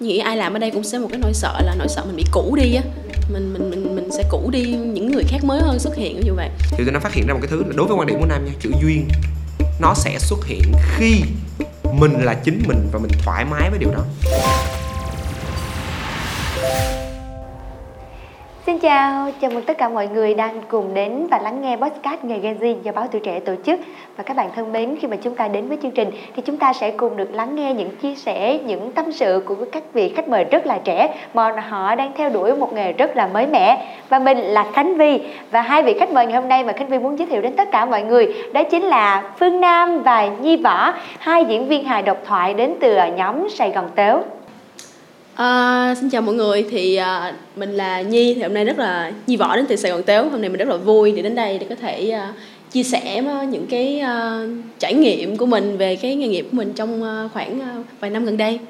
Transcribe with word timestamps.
nghĩ 0.00 0.18
ai 0.18 0.36
làm 0.36 0.52
ở 0.52 0.58
đây 0.58 0.70
cũng 0.70 0.84
sẽ 0.84 0.98
một 0.98 1.08
cái 1.10 1.20
nỗi 1.22 1.32
sợ 1.34 1.60
là 1.64 1.74
nỗi 1.78 1.88
sợ 1.88 2.04
mình 2.06 2.16
bị 2.16 2.24
cũ 2.32 2.56
đi 2.60 2.74
á. 2.74 2.82
Mình 3.32 3.52
mình 3.52 3.70
mình 3.70 3.96
mình 3.96 4.08
sẽ 4.16 4.22
cũ 4.30 4.50
đi, 4.52 4.62
những 4.64 5.12
người 5.12 5.24
khác 5.28 5.44
mới 5.44 5.60
hơn 5.60 5.78
xuất 5.78 5.96
hiện 5.96 6.20
như 6.20 6.34
vậy. 6.34 6.48
Thì 6.70 6.84
tôi 6.84 6.92
nó 6.92 7.00
phát 7.00 7.12
hiện 7.12 7.26
ra 7.26 7.34
một 7.34 7.40
cái 7.42 7.48
thứ 7.50 7.64
là 7.64 7.72
đối 7.76 7.86
với 7.86 7.96
quan 7.96 8.06
điểm 8.06 8.20
của 8.20 8.26
nam 8.26 8.44
nha, 8.44 8.52
chữ 8.60 8.70
duyên, 8.82 9.08
nó 9.80 9.94
sẽ 9.94 10.18
xuất 10.18 10.46
hiện 10.46 10.62
khi 10.96 11.22
mình 11.92 12.12
là 12.12 12.34
chính 12.34 12.62
mình 12.66 12.88
và 12.92 12.98
mình 12.98 13.10
thoải 13.24 13.44
mái 13.44 13.70
với 13.70 13.78
điều 13.78 13.90
đó. 13.90 14.04
Xin 18.78 18.82
chào, 18.82 19.30
chào 19.40 19.50
mừng 19.50 19.64
tất 19.64 19.78
cả 19.78 19.88
mọi 19.88 20.08
người 20.08 20.34
đang 20.34 20.60
cùng 20.68 20.94
đến 20.94 21.26
và 21.30 21.38
lắng 21.38 21.62
nghe 21.62 21.76
podcast 21.76 22.24
Nghề 22.24 22.38
Gen 22.38 22.58
Z 22.58 22.74
do 22.82 22.92
báo 22.92 23.06
Tuổi 23.12 23.20
Trẻ 23.24 23.40
tổ 23.40 23.52
chức. 23.66 23.80
Và 24.16 24.24
các 24.24 24.36
bạn 24.36 24.50
thân 24.56 24.72
mến, 24.72 24.96
khi 25.00 25.08
mà 25.08 25.16
chúng 25.16 25.34
ta 25.34 25.48
đến 25.48 25.68
với 25.68 25.78
chương 25.82 25.90
trình 25.90 26.10
thì 26.36 26.42
chúng 26.42 26.56
ta 26.56 26.72
sẽ 26.72 26.90
cùng 26.90 27.16
được 27.16 27.34
lắng 27.34 27.54
nghe 27.54 27.74
những 27.74 27.96
chia 27.96 28.14
sẻ, 28.14 28.58
những 28.66 28.92
tâm 28.92 29.12
sự 29.12 29.42
của 29.46 29.54
các 29.72 29.82
vị 29.92 30.08
khách 30.08 30.28
mời 30.28 30.44
rất 30.44 30.66
là 30.66 30.78
trẻ 30.84 31.14
mà 31.34 31.50
họ 31.50 31.94
đang 31.94 32.12
theo 32.16 32.30
đuổi 32.30 32.56
một 32.56 32.72
nghề 32.72 32.92
rất 32.92 33.16
là 33.16 33.26
mới 33.26 33.46
mẻ. 33.46 33.96
Và 34.08 34.18
mình 34.18 34.38
là 34.38 34.64
Khánh 34.72 34.96
Vi 34.96 35.20
và 35.50 35.62
hai 35.62 35.82
vị 35.82 35.96
khách 35.98 36.10
mời 36.10 36.26
ngày 36.26 36.40
hôm 36.40 36.48
nay 36.48 36.64
mà 36.64 36.72
Khánh 36.72 36.88
Vi 36.88 36.98
muốn 36.98 37.18
giới 37.18 37.26
thiệu 37.26 37.42
đến 37.42 37.56
tất 37.56 37.70
cả 37.70 37.84
mọi 37.84 38.02
người 38.02 38.34
đó 38.52 38.62
chính 38.64 38.82
là 38.82 39.32
Phương 39.38 39.60
Nam 39.60 40.02
và 40.02 40.26
Nhi 40.26 40.56
Võ, 40.56 40.92
hai 41.18 41.44
diễn 41.44 41.68
viên 41.68 41.84
hài 41.84 42.02
độc 42.02 42.18
thoại 42.26 42.54
đến 42.54 42.74
từ 42.80 42.96
nhóm 43.16 43.48
Sài 43.48 43.70
Gòn 43.70 43.88
Tếu. 43.94 44.18
À, 45.38 45.94
xin 46.00 46.10
chào 46.10 46.22
mọi 46.22 46.34
người. 46.34 46.66
Thì 46.70 46.96
à, 46.96 47.34
mình 47.56 47.70
là 47.70 48.02
Nhi. 48.02 48.34
Thì 48.34 48.42
hôm 48.42 48.54
nay 48.54 48.64
rất 48.64 48.78
là 48.78 49.12
Nhi 49.26 49.36
Võ 49.36 49.56
đến 49.56 49.64
từ 49.68 49.76
Sài 49.76 49.92
Gòn 49.92 50.02
Tếu. 50.02 50.28
Hôm 50.28 50.40
nay 50.40 50.50
mình 50.50 50.58
rất 50.58 50.68
là 50.68 50.76
vui 50.76 51.12
để 51.12 51.22
đến 51.22 51.34
đây 51.34 51.58
để 51.58 51.66
có 51.68 51.74
thể 51.74 52.10
à, 52.10 52.32
chia 52.72 52.82
sẻ 52.82 53.22
những 53.50 53.66
cái 53.66 54.00
à, 54.00 54.40
trải 54.78 54.94
nghiệm 54.94 55.36
của 55.36 55.46
mình 55.46 55.76
về 55.76 55.96
cái 55.96 56.16
nghề 56.16 56.28
nghiệp 56.28 56.42
của 56.50 56.56
mình 56.56 56.72
trong 56.72 57.02
à, 57.02 57.28
khoảng 57.32 57.60
à, 57.60 57.74
vài 58.00 58.10
năm 58.10 58.24
gần 58.24 58.36
đây. 58.36 58.60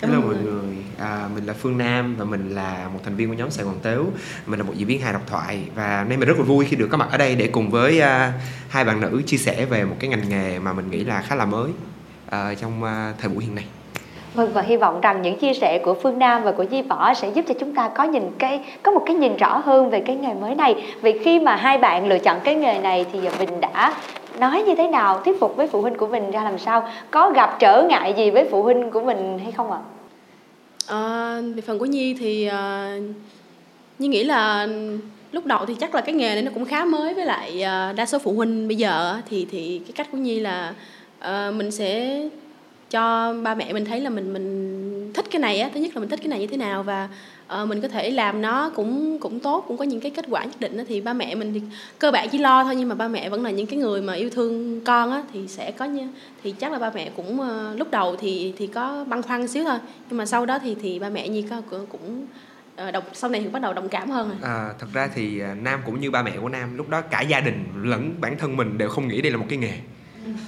Cảm 0.00 0.10
Hello 0.10 0.26
mọi 0.26 0.34
người, 0.44 0.76
à, 0.98 1.28
mình 1.34 1.46
là 1.46 1.52
Phương 1.52 1.78
Nam 1.78 2.16
và 2.18 2.24
mình 2.24 2.54
là 2.54 2.88
một 2.94 3.00
thành 3.04 3.16
viên 3.16 3.28
của 3.28 3.34
nhóm 3.34 3.50
Sài 3.50 3.64
Gòn 3.64 3.78
Tếu. 3.82 4.06
Mình 4.46 4.58
là 4.58 4.64
một 4.64 4.72
diễn 4.76 4.88
viên 4.88 5.00
hài 5.00 5.12
độc 5.12 5.22
thoại 5.26 5.58
và 5.74 5.98
hôm 5.98 6.08
nay 6.08 6.18
mình 6.18 6.28
rất 6.28 6.38
là 6.38 6.44
vui 6.44 6.64
khi 6.64 6.76
được 6.76 6.88
có 6.90 6.96
mặt 6.96 7.08
ở 7.10 7.18
đây 7.18 7.34
để 7.34 7.46
cùng 7.46 7.70
với 7.70 7.98
uh, 7.98 8.32
hai 8.68 8.84
bạn 8.84 9.00
nữ 9.00 9.22
chia 9.26 9.36
sẻ 9.36 9.64
về 9.64 9.84
một 9.84 9.96
cái 9.98 10.10
ngành 10.10 10.28
nghề 10.28 10.58
mà 10.58 10.72
mình 10.72 10.90
nghĩ 10.90 11.04
là 11.04 11.22
khá 11.22 11.34
là 11.34 11.44
mới 11.44 11.70
uh, 12.26 12.58
trong 12.60 12.82
uh, 12.82 13.18
thời 13.18 13.28
buổi 13.28 13.44
hiện 13.44 13.54
nay 13.54 13.64
Vâng 14.34 14.50
và 14.52 14.62
hy 14.62 14.76
vọng 14.76 15.00
rằng 15.00 15.22
những 15.22 15.38
chia 15.38 15.54
sẻ 15.54 15.78
của 15.78 15.94
Phương 15.94 16.18
Nam 16.18 16.42
và 16.42 16.52
của 16.52 16.64
Di 16.70 16.82
Võ 16.82 17.14
sẽ 17.14 17.28
giúp 17.28 17.44
cho 17.48 17.54
chúng 17.60 17.74
ta 17.74 17.88
có 17.88 18.04
nhìn 18.04 18.22
cái 18.38 18.60
có 18.82 18.92
một 18.92 19.02
cái 19.06 19.16
nhìn 19.16 19.36
rõ 19.36 19.58
hơn 19.58 19.90
về 19.90 20.00
cái 20.00 20.16
nghề 20.16 20.34
mới 20.34 20.54
này. 20.54 20.74
Vì 21.02 21.18
khi 21.18 21.40
mà 21.40 21.56
hai 21.56 21.78
bạn 21.78 22.08
lựa 22.08 22.18
chọn 22.18 22.40
cái 22.44 22.54
nghề 22.54 22.78
này 22.78 23.06
thì 23.12 23.18
mình 23.38 23.60
đã 23.60 23.94
nói 24.38 24.62
như 24.66 24.74
thế 24.74 24.88
nào 24.88 25.20
thuyết 25.24 25.40
phục 25.40 25.56
với 25.56 25.66
phụ 25.66 25.82
huynh 25.82 25.94
của 25.94 26.06
mình 26.06 26.30
ra 26.30 26.44
làm 26.44 26.58
sao 26.58 26.88
có 27.10 27.30
gặp 27.30 27.56
trở 27.58 27.82
ngại 27.82 28.14
gì 28.16 28.30
với 28.30 28.48
phụ 28.50 28.62
huynh 28.62 28.90
của 28.90 29.00
mình 29.00 29.38
hay 29.42 29.52
không 29.52 29.72
ạ? 29.72 29.78
À, 30.88 31.40
về 31.54 31.62
phần 31.62 31.78
của 31.78 31.86
Nhi 31.86 32.16
thì 32.20 32.46
à, 32.46 32.96
Nhi 33.98 34.08
nghĩ 34.08 34.24
là 34.24 34.68
lúc 35.32 35.46
đầu 35.46 35.66
thì 35.66 35.74
chắc 35.74 35.94
là 35.94 36.00
cái 36.00 36.14
nghề 36.14 36.34
này 36.34 36.42
nó 36.42 36.50
cũng 36.54 36.64
khá 36.64 36.84
mới 36.84 37.14
với 37.14 37.24
lại 37.24 37.62
à, 37.62 37.92
đa 37.96 38.06
số 38.06 38.18
phụ 38.18 38.32
huynh 38.32 38.68
bây 38.68 38.76
giờ 38.76 39.16
thì 39.30 39.46
thì 39.50 39.80
cái 39.84 39.92
cách 39.94 40.08
của 40.12 40.18
Nhi 40.18 40.40
là 40.40 40.74
à, 41.18 41.50
mình 41.56 41.70
sẽ 41.70 42.20
cho 42.90 43.34
ba 43.42 43.54
mẹ 43.54 43.72
mình 43.72 43.84
thấy 43.84 44.00
là 44.00 44.10
mình 44.10 44.32
mình 44.32 45.12
thích 45.14 45.24
cái 45.30 45.40
này 45.40 45.60
á. 45.60 45.70
Thứ 45.74 45.80
nhất 45.80 45.90
là 45.94 46.00
mình 46.00 46.08
thích 46.08 46.20
cái 46.22 46.28
này 46.28 46.40
như 46.40 46.46
thế 46.46 46.56
nào 46.56 46.82
và 46.82 47.08
uh, 47.62 47.68
mình 47.68 47.80
có 47.80 47.88
thể 47.88 48.10
làm 48.10 48.42
nó 48.42 48.70
cũng 48.74 49.18
cũng 49.18 49.40
tốt 49.40 49.64
cũng 49.68 49.76
có 49.76 49.84
những 49.84 50.00
cái 50.00 50.10
kết 50.10 50.24
quả 50.28 50.44
nhất 50.44 50.60
định 50.60 50.76
đó, 50.76 50.84
thì 50.88 51.00
ba 51.00 51.12
mẹ 51.12 51.34
mình 51.34 51.54
thì 51.54 51.62
cơ 51.98 52.10
bản 52.10 52.28
chỉ 52.28 52.38
lo 52.38 52.64
thôi 52.64 52.76
nhưng 52.76 52.88
mà 52.88 52.94
ba 52.94 53.08
mẹ 53.08 53.28
vẫn 53.28 53.44
là 53.44 53.50
những 53.50 53.66
cái 53.66 53.78
người 53.78 54.02
mà 54.02 54.12
yêu 54.12 54.30
thương 54.30 54.80
con 54.84 55.12
á 55.12 55.22
thì 55.32 55.48
sẽ 55.48 55.70
có 55.70 55.84
như 55.84 56.08
thì 56.42 56.52
chắc 56.52 56.72
là 56.72 56.78
ba 56.78 56.90
mẹ 56.94 57.10
cũng 57.16 57.40
uh, 57.40 57.78
lúc 57.78 57.90
đầu 57.90 58.16
thì 58.16 58.54
thì 58.56 58.66
có 58.66 59.04
băn 59.08 59.22
khoăn 59.22 59.48
xíu 59.48 59.64
thôi. 59.64 59.78
Nhưng 60.10 60.18
mà 60.18 60.26
sau 60.26 60.46
đó 60.46 60.58
thì 60.58 60.76
thì 60.82 60.98
ba 60.98 61.08
mẹ 61.08 61.28
nhi 61.28 61.44
có 61.50 61.62
cũng 61.68 62.26
ờ, 62.76 62.90
đồng 62.90 63.04
sau 63.12 63.30
này 63.30 63.40
thì 63.40 63.48
bắt 63.48 63.62
đầu 63.62 63.72
đồng 63.72 63.88
cảm 63.88 64.10
hơn 64.10 64.28
rồi. 64.28 64.38
À, 64.42 64.68
thật 64.78 64.86
ra 64.92 65.08
thì 65.14 65.40
à, 65.40 65.54
nam 65.62 65.80
cũng 65.86 66.00
như 66.00 66.10
ba 66.10 66.22
mẹ 66.22 66.32
của 66.40 66.48
nam 66.48 66.76
lúc 66.76 66.88
đó 66.88 67.00
cả 67.00 67.20
gia 67.20 67.40
đình 67.40 67.64
lẫn 67.82 68.14
bản 68.20 68.38
thân 68.38 68.56
mình 68.56 68.78
đều 68.78 68.88
không 68.88 69.08
nghĩ 69.08 69.22
đây 69.22 69.32
là 69.32 69.38
một 69.38 69.46
cái 69.48 69.58
nghề. 69.58 69.72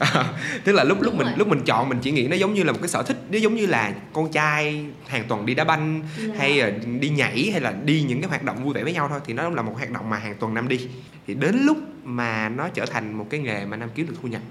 tức 0.64 0.72
là 0.72 0.84
lúc 0.84 1.03
lúc 1.03 1.14
mình 1.14 1.26
lúc 1.37 1.48
mình 1.48 1.60
chọn 1.66 1.88
mình 1.88 1.98
chỉ 2.03 2.10
nghĩ 2.10 2.28
nó 2.28 2.37
giống 2.37 2.54
như 2.54 2.62
là 2.62 2.72
một 2.72 2.78
cái 2.82 2.88
sở 2.88 3.03
thích 3.03 3.16
nó 3.31 3.38
giống 3.38 3.54
như 3.54 3.66
là 3.66 3.94
con 4.12 4.32
trai 4.32 4.84
hàng 5.06 5.25
tuần 5.28 5.47
đi 5.47 5.54
đá 5.54 5.64
banh 5.64 6.03
yeah. 6.19 6.31
Dạ. 6.31 6.34
hay 6.38 6.56
là 6.59 6.70
đi 7.00 7.09
nhảy 7.09 7.48
hay 7.53 7.60
là 7.60 7.75
đi 7.84 8.03
những 8.03 8.20
cái 8.20 8.28
hoạt 8.28 8.42
động 8.42 8.64
vui 8.64 8.75
vẻ 8.75 8.84
với 8.84 8.92
nhau 8.92 9.09
thôi 9.09 9.20
thì 9.25 9.32
nó 9.32 9.50
là 9.50 9.62
một 9.62 9.72
hoạt 9.76 9.91
động 9.91 10.10
mà 10.10 10.19
hàng 10.19 10.34
tuần 10.41 10.54
năm 10.54 10.69
đi 10.69 10.88
thì 11.26 11.34
đến 11.34 11.56
lúc 11.64 11.78
mà 12.04 12.48
nó 12.48 12.69
trở 12.69 12.87
thành 12.87 13.14
một 13.14 13.26
cái 13.31 13.41
nghề 13.41 13.66
mà 13.66 13.76
nam 13.76 13.88
kiếm 13.94 14.06
được 14.06 14.14
thu 14.22 14.28
nhập 14.28 14.42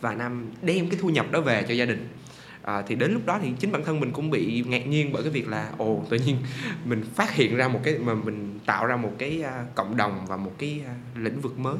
và 0.00 0.14
nam 0.14 0.46
đem 0.62 0.88
cái 0.88 0.98
thu 1.02 1.08
nhập 1.08 1.26
đó 1.30 1.40
về 1.40 1.64
cho 1.68 1.74
gia 1.74 1.84
đình 1.84 2.08
à, 2.62 2.82
thì 2.86 2.94
đến 2.94 3.12
lúc 3.12 3.26
đó 3.26 3.38
thì 3.42 3.52
chính 3.58 3.72
bản 3.72 3.84
thân 3.84 4.00
mình 4.00 4.10
cũng 4.12 4.30
bị 4.30 4.64
ngạc 4.68 4.86
nhiên 4.86 5.12
bởi 5.12 5.22
cái 5.22 5.32
việc 5.32 5.48
là 5.48 5.70
ồ 5.78 6.04
tự 6.08 6.18
nhiên 6.18 6.36
mình 6.84 7.04
phát 7.14 7.34
hiện 7.34 7.56
ra 7.56 7.68
một 7.68 7.80
cái 7.84 7.98
mà 7.98 8.14
mình 8.14 8.58
tạo 8.66 8.86
ra 8.86 8.96
một 8.96 9.12
cái 9.18 9.44
uh, 9.44 9.74
cộng 9.74 9.96
đồng 9.96 10.26
và 10.26 10.36
một 10.36 10.52
cái 10.58 10.80
uh, 10.84 11.18
lĩnh 11.18 11.40
vực 11.40 11.58
mới 11.58 11.76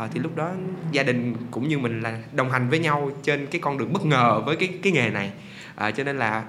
à, 0.00 0.08
thì 0.12 0.20
lúc 0.20 0.36
đó 0.36 0.50
gia 0.92 1.02
đình 1.02 1.34
cũng 1.50 1.68
như 1.68 1.78
mình 1.78 2.00
là 2.00 2.18
đồng 2.32 2.50
hành 2.50 2.68
với 2.68 2.78
nhau 2.78 3.10
trên 3.22 3.46
cái 3.46 3.60
con 3.60 3.78
đường 3.78 3.92
bất 3.92 4.06
ngờ 4.06 4.42
với 4.46 4.56
cái 4.56 4.68
cái 4.82 4.92
nghề 4.92 5.10
này. 5.10 5.32
À, 5.74 5.90
cho 5.90 6.04
nên 6.04 6.18
là 6.18 6.44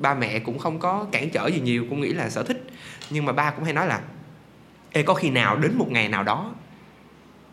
ba 0.00 0.14
mẹ 0.14 0.38
cũng 0.38 0.58
không 0.58 0.78
có 0.78 1.06
cản 1.12 1.30
trở 1.30 1.46
gì 1.46 1.60
nhiều 1.60 1.86
cũng 1.90 2.00
nghĩ 2.00 2.12
là 2.12 2.30
sở 2.30 2.42
thích. 2.42 2.66
Nhưng 3.10 3.24
mà 3.24 3.32
ba 3.32 3.50
cũng 3.50 3.64
hay 3.64 3.72
nói 3.72 3.86
là 3.86 4.00
Ê 4.92 5.02
có 5.02 5.14
khi 5.14 5.30
nào 5.30 5.56
đến 5.56 5.78
một 5.78 5.90
ngày 5.90 6.08
nào 6.08 6.22
đó 6.22 6.54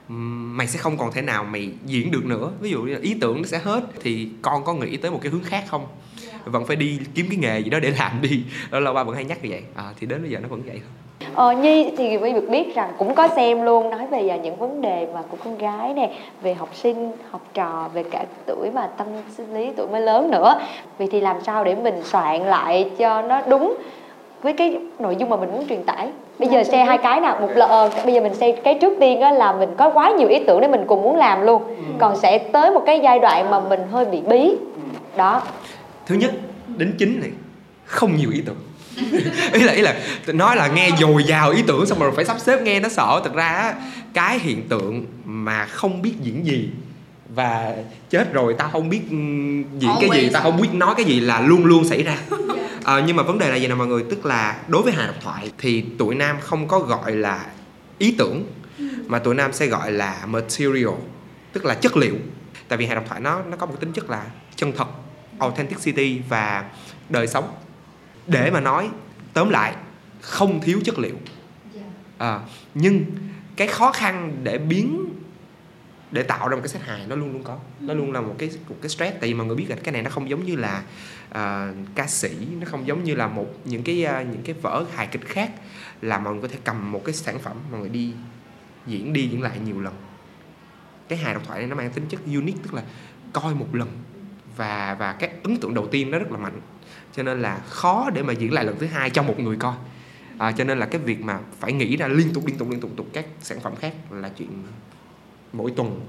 mày 0.07 0.67
sẽ 0.67 0.79
không 0.79 0.97
còn 0.97 1.11
thể 1.11 1.21
nào 1.21 1.43
mày 1.43 1.71
diễn 1.85 2.11
được 2.11 2.25
nữa. 2.25 2.51
Ví 2.59 2.69
dụ 2.69 2.81
như 2.81 2.99
ý 3.01 3.15
tưởng 3.21 3.37
nó 3.37 3.47
sẽ 3.47 3.59
hết 3.59 3.83
thì 4.01 4.29
con 4.41 4.63
có 4.63 4.73
nghĩ 4.73 4.97
tới 4.97 5.11
một 5.11 5.19
cái 5.21 5.31
hướng 5.31 5.43
khác 5.43 5.65
không? 5.67 5.87
Vẫn 6.45 6.67
phải 6.67 6.75
đi 6.75 6.99
kiếm 7.15 7.25
cái 7.29 7.37
nghề 7.37 7.59
gì 7.59 7.69
đó 7.69 7.79
để 7.79 7.91
làm 7.91 8.21
đi. 8.21 8.43
Đó 8.71 8.79
là 8.79 8.93
ba 8.93 9.03
vẫn 9.03 9.15
hay 9.15 9.25
nhắc 9.25 9.43
như 9.43 9.49
vậy. 9.49 9.63
À, 9.75 9.93
thì 9.99 10.07
đến 10.07 10.21
bây 10.21 10.31
giờ 10.31 10.39
nó 10.39 10.47
vẫn 10.47 10.61
vậy 10.65 10.81
thôi 10.81 11.02
Ờ, 11.35 11.51
Nhi 11.51 11.91
thì 11.97 12.17
mới 12.17 12.33
được 12.33 12.49
biết 12.49 12.75
rằng 12.75 12.89
cũng 12.97 13.15
có 13.15 13.27
xem 13.27 13.61
luôn 13.61 13.89
nói 13.89 14.07
về 14.11 14.39
những 14.43 14.55
vấn 14.55 14.81
đề 14.81 15.07
mà 15.13 15.21
của 15.29 15.37
con 15.43 15.57
gái 15.57 15.93
nè 15.93 16.11
về 16.41 16.53
học 16.53 16.69
sinh 16.73 17.11
học 17.31 17.41
trò 17.53 17.89
về 17.93 18.03
cả 18.03 18.25
tuổi 18.45 18.71
mà 18.73 18.87
tâm 18.97 19.07
sinh 19.37 19.53
lý 19.53 19.71
tuổi 19.75 19.87
mới 19.87 20.01
lớn 20.01 20.31
nữa. 20.31 20.61
Vì 20.97 21.07
thì 21.07 21.21
làm 21.21 21.37
sao 21.45 21.63
để 21.63 21.75
mình 21.75 21.95
soạn 22.03 22.41
lại 22.41 22.89
cho 22.97 23.21
nó 23.21 23.41
đúng 23.47 23.75
với 24.41 24.53
cái 24.53 24.77
nội 24.99 25.15
dung 25.15 25.29
mà 25.29 25.35
mình 25.35 25.51
muốn 25.51 25.67
truyền 25.69 25.83
tải? 25.83 26.07
Bây 26.39 26.49
giờ 26.49 26.63
xe 26.63 26.83
hai 26.83 26.97
cái 26.97 27.19
nào 27.19 27.37
một 27.41 27.49
là 27.55 27.65
ờ, 27.65 27.89
bây 28.05 28.13
giờ 28.13 28.21
mình 28.21 28.33
xe 28.33 28.51
cái 28.51 28.73
trước 28.81 28.93
tiên 28.99 29.21
á 29.21 29.31
là 29.31 29.53
mình 29.53 29.69
có 29.77 29.89
quá 29.89 30.11
nhiều 30.17 30.27
ý 30.27 30.39
tưởng 30.47 30.61
để 30.61 30.67
mình 30.67 30.83
cùng 30.87 31.01
muốn 31.01 31.15
làm 31.15 31.41
luôn. 31.41 31.63
Ừ. 31.67 31.73
còn 31.99 32.15
sẽ 32.15 32.37
tới 32.37 32.71
một 32.71 32.83
cái 32.85 32.99
giai 32.99 33.19
đoạn 33.19 33.49
mà 33.49 33.59
mình 33.59 33.79
hơi 33.91 34.05
bị 34.05 34.21
bí. 34.21 34.49
Ừ. 34.49 34.81
đó. 35.17 35.41
Thứ 36.05 36.15
nhất 36.15 36.31
đến 36.77 36.95
chính 36.99 37.19
này 37.21 37.31
không 37.85 38.15
nhiều 38.15 38.29
ý 38.33 38.41
tưởng 38.45 38.55
ý 39.53 39.63
là 39.63 39.73
ý 39.73 39.81
là 39.81 39.95
nói 40.27 40.55
là 40.55 40.67
nghe 40.67 40.89
dồi 40.99 41.23
dào 41.23 41.51
ý 41.51 41.63
tưởng 41.67 41.85
xong 41.85 41.99
rồi 41.99 42.11
phải 42.15 42.25
sắp 42.25 42.37
xếp 42.39 42.61
nghe 42.61 42.79
nó 42.79 42.89
sợ. 42.89 43.21
Thực 43.23 43.33
ra 43.33 43.75
cái 44.13 44.39
hiện 44.39 44.67
tượng 44.69 45.05
mà 45.25 45.65
không 45.65 46.01
biết 46.01 46.13
diễn 46.21 46.45
gì 46.45 46.69
và 47.35 47.75
chết 48.09 48.33
rồi 48.33 48.55
tao 48.57 48.69
không 48.69 48.89
biết 48.89 49.01
diễn 49.79 49.91
cái 50.01 50.09
gì 50.13 50.29
tao 50.33 50.43
không 50.43 50.61
biết 50.61 50.69
nói 50.73 50.93
cái 50.97 51.05
gì 51.05 51.19
là 51.19 51.41
luôn 51.41 51.65
luôn 51.65 51.85
xảy 51.85 52.03
ra. 52.03 52.17
À, 52.83 53.03
nhưng 53.07 53.15
mà 53.15 53.23
vấn 53.23 53.39
đề 53.39 53.49
là 53.49 53.55
gì 53.55 53.67
nào 53.67 53.77
mọi 53.77 53.87
người? 53.87 54.03
Tức 54.09 54.25
là 54.25 54.57
đối 54.67 54.81
với 54.81 54.93
hài 54.93 55.07
độc 55.07 55.15
thoại 55.21 55.51
thì 55.57 55.83
tụi 55.97 56.15
nam 56.15 56.37
không 56.41 56.67
có 56.67 56.79
gọi 56.79 57.11
là 57.11 57.45
ý 57.97 58.15
tưởng 58.17 58.45
mà 59.07 59.19
tụi 59.19 59.35
nam 59.35 59.53
sẽ 59.53 59.67
gọi 59.67 59.91
là 59.91 60.25
material 60.25 60.93
tức 61.53 61.65
là 61.65 61.75
chất 61.75 61.97
liệu. 61.97 62.15
Tại 62.67 62.77
vì 62.77 62.85
hài 62.85 62.95
độc 62.95 63.03
thoại 63.07 63.21
nó 63.21 63.41
nó 63.49 63.57
có 63.57 63.65
một 63.65 63.75
tính 63.79 63.93
chất 63.93 64.09
là 64.09 64.23
chân 64.55 64.71
thật 64.77 64.87
authenticity 65.39 66.19
và 66.29 66.63
đời 67.09 67.27
sống 67.27 67.49
để 68.27 68.51
mà 68.51 68.59
nói 68.59 68.89
tóm 69.33 69.49
lại 69.49 69.75
không 70.21 70.61
thiếu 70.61 70.79
chất 70.85 70.99
liệu. 70.99 71.15
À, 72.17 72.39
nhưng 72.73 73.05
cái 73.55 73.67
khó 73.67 73.91
khăn 73.91 74.37
để 74.43 74.57
biến 74.57 75.05
để 76.11 76.23
tạo 76.23 76.47
ra 76.47 76.55
một 76.55 76.61
cái 76.61 76.69
set 76.69 76.81
hài 76.81 77.07
nó 77.07 77.15
luôn 77.15 77.33
luôn 77.33 77.43
có. 77.43 77.59
Nó 77.79 77.93
luôn 77.93 78.11
là 78.11 78.21
một 78.21 78.35
cái 78.37 78.49
một 78.69 78.75
cái 78.81 78.89
stress 78.89 79.17
tại 79.19 79.29
vì 79.29 79.33
mọi 79.33 79.47
người 79.47 79.55
biết 79.55 79.69
là 79.69 79.75
cái 79.75 79.91
này 79.91 80.01
nó 80.01 80.09
không 80.09 80.29
giống 80.29 80.45
như 80.45 80.55
là 80.55 80.83
uh, 81.29 81.75
ca 81.95 82.07
sĩ 82.07 82.47
nó 82.59 82.65
không 82.65 82.87
giống 82.87 83.03
như 83.03 83.15
là 83.15 83.27
một 83.27 83.47
những 83.65 83.83
cái 83.83 84.05
uh, 84.05 84.27
những 84.27 84.41
cái 84.43 84.55
vở 84.61 84.85
hài 84.95 85.07
kịch 85.07 85.25
khác 85.27 85.51
là 86.01 86.19
mọi 86.19 86.33
người 86.33 86.41
có 86.41 86.47
thể 86.47 86.57
cầm 86.63 86.91
một 86.91 87.01
cái 87.05 87.13
sản 87.13 87.39
phẩm 87.39 87.57
mọi 87.71 87.79
người 87.79 87.89
đi 87.89 88.13
diễn 88.87 89.13
đi 89.13 89.27
diễn 89.27 89.41
lại 89.41 89.59
nhiều 89.65 89.81
lần. 89.81 89.93
Cái 91.07 91.19
hài 91.19 91.33
độc 91.33 91.43
thoại 91.47 91.59
này 91.59 91.67
nó 91.67 91.75
mang 91.75 91.91
tính 91.91 92.05
chất 92.09 92.21
unique 92.25 92.61
tức 92.63 92.73
là 92.73 92.83
coi 93.33 93.55
một 93.55 93.75
lần. 93.75 93.89
Và 94.57 94.95
và 94.99 95.13
cái 95.13 95.29
ấn 95.43 95.57
tượng 95.57 95.73
đầu 95.73 95.87
tiên 95.87 96.11
nó 96.11 96.19
rất 96.19 96.31
là 96.31 96.37
mạnh 96.37 96.61
cho 97.15 97.23
nên 97.23 97.41
là 97.41 97.61
khó 97.65 98.09
để 98.13 98.23
mà 98.23 98.33
diễn 98.33 98.53
lại 98.53 98.65
lần 98.65 98.75
thứ 98.79 98.85
hai 98.85 99.09
cho 99.09 99.23
một 99.23 99.39
người 99.39 99.55
coi. 99.55 99.73
À, 100.37 100.51
cho 100.51 100.63
nên 100.63 100.79
là 100.79 100.85
cái 100.85 101.01
việc 101.01 101.21
mà 101.21 101.39
phải 101.59 101.73
nghĩ 101.73 101.97
ra 101.97 102.07
liên 102.07 102.33
tục 102.33 102.47
liên 102.47 102.57
tục 102.57 102.69
liên 102.69 102.79
tục 102.79 102.91
tục 102.95 103.07
các 103.13 103.25
sản 103.41 103.59
phẩm 103.59 103.75
khác 103.75 103.93
là 104.11 104.29
chuyện 104.29 104.49
mỗi 105.53 105.71
tuần. 105.71 106.01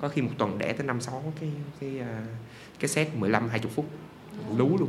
Có 0.00 0.08
khi 0.08 0.22
một 0.22 0.30
tuần 0.38 0.58
đẻ 0.58 0.72
tới 0.72 0.86
năm 0.86 1.00
sáu 1.00 1.32
cái 1.40 1.50
cái 1.80 1.90
à, 2.00 2.22
cái 2.78 2.88
set 2.88 3.08
15 3.14 3.48
20 3.48 3.70
phút. 3.74 3.86
Lú 4.56 4.78
luôn. 4.78 4.88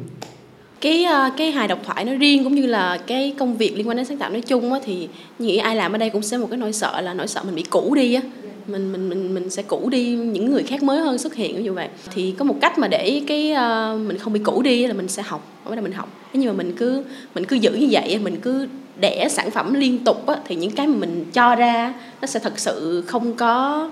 Cái 0.82 1.04
à, 1.04 1.32
cái 1.38 1.52
hài 1.52 1.68
độc 1.68 1.80
thoại 1.86 2.06
nói 2.06 2.16
riêng 2.16 2.44
cũng 2.44 2.56
như 2.56 2.66
là 2.66 2.98
cái 3.08 3.36
công 3.40 3.58
việc 3.58 3.76
liên 3.76 3.88
quan 3.88 3.98
đến 3.98 4.06
sáng 4.06 4.18
tạo 4.18 4.30
nói 4.30 4.42
chung 4.42 4.74
á 4.74 4.80
thì 4.84 5.10
nghĩ 5.40 5.58
ai 5.58 5.76
làm 5.76 5.92
ở 5.92 5.98
đây 5.98 6.10
cũng 6.10 6.22
sẽ 6.22 6.38
một 6.38 6.48
cái 6.50 6.58
nỗi 6.58 6.74
sợ 6.74 7.02
là 7.02 7.14
nỗi 7.14 7.28
sợ 7.28 7.44
mình 7.44 7.56
bị 7.56 7.64
cũ 7.70 7.96
đi 7.96 8.14
á 8.14 8.22
mình 8.72 8.92
mình 8.92 9.10
mình 9.10 9.34
mình 9.34 9.50
sẽ 9.50 9.64
cũ 9.64 9.90
đi 9.90 10.06
những 10.10 10.52
người 10.52 10.64
khác 10.64 10.84
mới 10.84 11.00
hơn 11.00 11.18
xuất 11.18 11.36
hiện 11.36 11.66
dụ 11.66 11.74
vậy. 11.74 11.88
Thì 12.14 12.34
có 12.38 12.46
một 12.46 12.56
cách 12.62 12.78
mà 12.80 12.88
để 12.88 13.22
cái 13.28 13.52
uh, 13.52 14.08
mình 14.08 14.18
không 14.18 14.34
bị 14.34 14.40
cũ 14.44 14.62
đi 14.62 14.88
là 14.88 14.94
mình 14.94 15.08
sẽ 15.08 15.22
học 15.22 15.62
ở 15.66 15.76
đây 15.76 15.82
mình 15.82 15.92
học. 15.92 16.10
Nếu 16.34 16.42
như 16.42 16.48
mà 16.48 16.54
mình 16.54 16.74
cứ 16.78 17.04
mình 17.36 17.46
cứ 17.46 17.56
giữ 17.56 17.72
như 17.72 17.88
vậy 17.92 18.20
mình 18.24 18.36
cứ 18.42 18.68
đẻ 19.00 19.28
sản 19.30 19.52
phẩm 19.52 19.74
liên 19.74 20.04
tục 20.04 20.28
á, 20.28 20.36
thì 20.48 20.56
những 20.56 20.72
cái 20.72 20.88
mà 20.88 20.96
mình 20.98 21.26
cho 21.34 21.56
ra 21.56 21.94
nó 22.22 22.28
sẽ 22.28 22.40
thật 22.40 22.60
sự 22.60 23.04
không 23.08 23.34
có 23.34 23.92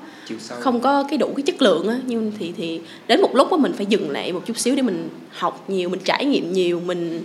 không 0.50 0.80
có 0.80 1.04
cái 1.04 1.18
đủ 1.18 1.28
cái 1.36 1.44
chất 1.44 1.62
lượng 1.62 1.88
á. 1.88 2.00
Nhưng 2.06 2.32
thì 2.40 2.54
thì 2.58 2.82
đến 3.08 3.22
một 3.22 3.36
lúc 3.36 3.52
á 3.52 3.58
mình 3.58 3.74
phải 3.74 3.86
dừng 3.86 4.10
lại 4.10 4.34
một 4.34 4.42
chút 4.46 4.58
xíu 4.58 4.76
để 4.76 4.82
mình 4.82 5.10
học 5.32 5.66
nhiều 5.68 5.90
mình 5.90 6.00
trải 6.04 6.26
nghiệm 6.26 6.54
nhiều 6.54 6.82
mình 6.86 7.22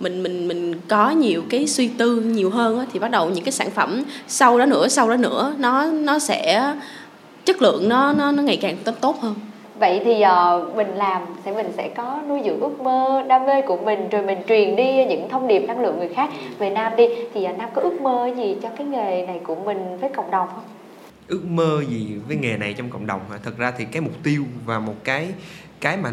mình 0.00 0.22
mình 0.22 0.48
mình 0.48 0.74
có 0.88 1.10
nhiều 1.10 1.42
cái 1.50 1.66
suy 1.66 1.88
tư 1.88 2.20
nhiều 2.20 2.50
hơn 2.50 2.78
á, 2.78 2.86
thì 2.92 2.98
bắt 2.98 3.10
đầu 3.10 3.30
những 3.30 3.44
cái 3.44 3.52
sản 3.52 3.70
phẩm 3.70 4.02
sau 4.28 4.58
đó 4.58 4.66
nữa 4.66 4.88
sau 4.88 5.08
đó 5.10 5.16
nữa 5.16 5.54
nó 5.58 5.84
nó 5.84 6.18
sẽ 6.18 6.74
chất 7.44 7.62
lượng 7.62 7.88
nó 7.88 8.12
nó 8.12 8.32
nó 8.32 8.42
ngày 8.42 8.56
càng 8.56 8.76
tốt 8.84 8.94
tốt 9.00 9.20
hơn. 9.20 9.34
Vậy 9.80 10.00
thì 10.04 10.12
uh, 10.12 10.76
mình 10.76 10.94
làm 10.94 11.22
thì 11.44 11.52
mình 11.52 11.72
sẽ 11.76 11.88
có 11.88 12.20
nuôi 12.28 12.40
dưỡng 12.44 12.60
ước 12.60 12.80
mơ 12.80 13.22
đam 13.28 13.46
mê 13.46 13.62
của 13.62 13.76
mình 13.76 14.08
rồi 14.08 14.22
mình 14.22 14.38
truyền 14.48 14.76
đi 14.76 15.04
những 15.04 15.28
thông 15.28 15.48
điệp 15.48 15.60
năng 15.60 15.80
lượng 15.80 15.98
người 15.98 16.08
khác 16.08 16.30
về 16.58 16.70
nam 16.70 16.96
đi. 16.96 17.04
Thì 17.34 17.46
uh, 17.50 17.58
nam 17.58 17.68
có 17.74 17.82
ước 17.82 18.00
mơ 18.00 18.30
gì 18.36 18.56
cho 18.62 18.68
cái 18.78 18.86
nghề 18.86 19.26
này 19.26 19.40
của 19.44 19.54
mình 19.54 19.98
với 20.00 20.10
cộng 20.16 20.30
đồng 20.30 20.48
không? 20.48 20.64
Ước 21.28 21.44
mơ 21.44 21.82
gì 21.90 22.06
với 22.28 22.36
nghề 22.36 22.56
này 22.56 22.74
trong 22.78 22.90
cộng 22.90 23.06
đồng 23.06 23.20
hả? 23.30 23.38
Thật 23.44 23.58
ra 23.58 23.72
thì 23.78 23.84
cái 23.84 24.02
mục 24.02 24.14
tiêu 24.22 24.44
và 24.66 24.78
một 24.78 24.94
cái 25.04 25.28
cái 25.80 25.96
mà 25.96 26.10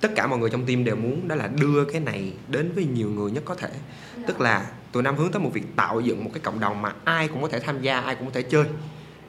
tất 0.00 0.12
cả 0.14 0.26
mọi 0.26 0.38
người 0.38 0.50
trong 0.50 0.66
team 0.66 0.84
đều 0.84 0.96
muốn 0.96 1.28
đó 1.28 1.34
là 1.34 1.50
đưa 1.60 1.84
cái 1.84 2.00
này 2.00 2.32
đến 2.48 2.72
với 2.74 2.84
nhiều 2.84 3.10
người 3.10 3.30
nhất 3.30 3.42
có 3.46 3.54
thể. 3.54 3.70
Tức 4.26 4.40
là 4.40 4.66
tụi 4.92 5.02
nam 5.02 5.16
hướng 5.16 5.32
tới 5.32 5.42
một 5.42 5.50
việc 5.52 5.76
tạo 5.76 6.00
dựng 6.00 6.24
một 6.24 6.30
cái 6.34 6.40
cộng 6.40 6.60
đồng 6.60 6.82
mà 6.82 6.92
ai 7.04 7.28
cũng 7.28 7.42
có 7.42 7.48
thể 7.48 7.60
tham 7.60 7.82
gia 7.82 8.00
ai 8.00 8.14
cũng 8.14 8.26
có 8.26 8.32
thể 8.34 8.42
chơi. 8.42 8.64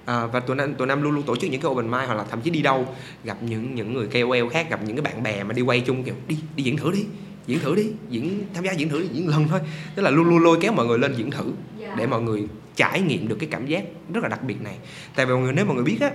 À, 0.06 0.26
và 0.26 0.40
tụi 0.40 0.56
nam 0.56 0.76
tụi 0.76 0.88
nam 0.88 1.02
luôn 1.02 1.12
luôn 1.14 1.24
tổ 1.24 1.36
chức 1.36 1.52
những 1.52 1.62
cái 1.62 1.72
open 1.72 1.92
mic 1.92 2.08
hoặc 2.08 2.16
là 2.16 2.24
thậm 2.30 2.42
chí 2.42 2.50
đi 2.50 2.62
đâu 2.62 2.96
gặp 3.24 3.38
những 3.42 3.76
những 3.76 3.94
người 3.94 4.08
KOL 4.08 4.50
khác 4.52 4.68
gặp 4.70 4.80
những 4.86 4.96
cái 4.96 5.04
bạn 5.04 5.24
bè 5.24 5.44
mà 5.44 5.54
đi 5.54 5.62
quay 5.62 5.80
chung 5.80 6.04
kiểu 6.04 6.16
đi 6.28 6.38
đi 6.56 6.64
diễn 6.64 6.78
thử 6.78 6.92
đi 6.92 7.06
diễn 7.48 7.60
thử 7.60 7.76
đi 7.76 7.88
diễn 8.10 8.44
tham 8.54 8.64
gia 8.64 8.72
diễn 8.72 8.90
thử 8.90 9.02
đi, 9.02 9.08
diễn 9.14 9.28
lần 9.28 9.48
thôi. 9.48 9.60
Tức 9.96 10.02
là 10.02 10.10
luôn 10.10 10.30
luôn 10.30 10.40
lôi 10.40 10.58
kéo 10.62 10.74
mọi 10.74 10.86
người 10.86 11.00
lên 11.00 11.14
diễn 11.14 11.32
thử 11.32 11.52
dạ. 11.78 11.96
để 11.98 12.08
mọi 12.08 12.22
người 12.22 12.48
trải 12.76 13.02
nghiệm 13.02 13.28
được 13.28 13.36
cái 13.40 13.50
cảm 13.52 13.68
giác 13.68 13.84
rất 14.14 14.24
là 14.24 14.30
đặc 14.30 14.44
biệt 14.44 14.62
này. 14.62 14.78
Tại 15.16 15.26
vì 15.26 15.34
mọi 15.34 15.42
người 15.42 15.54
nếu 15.54 15.66
mọi 15.66 15.76
người 15.76 15.84
biết 15.84 15.98
á 16.02 16.12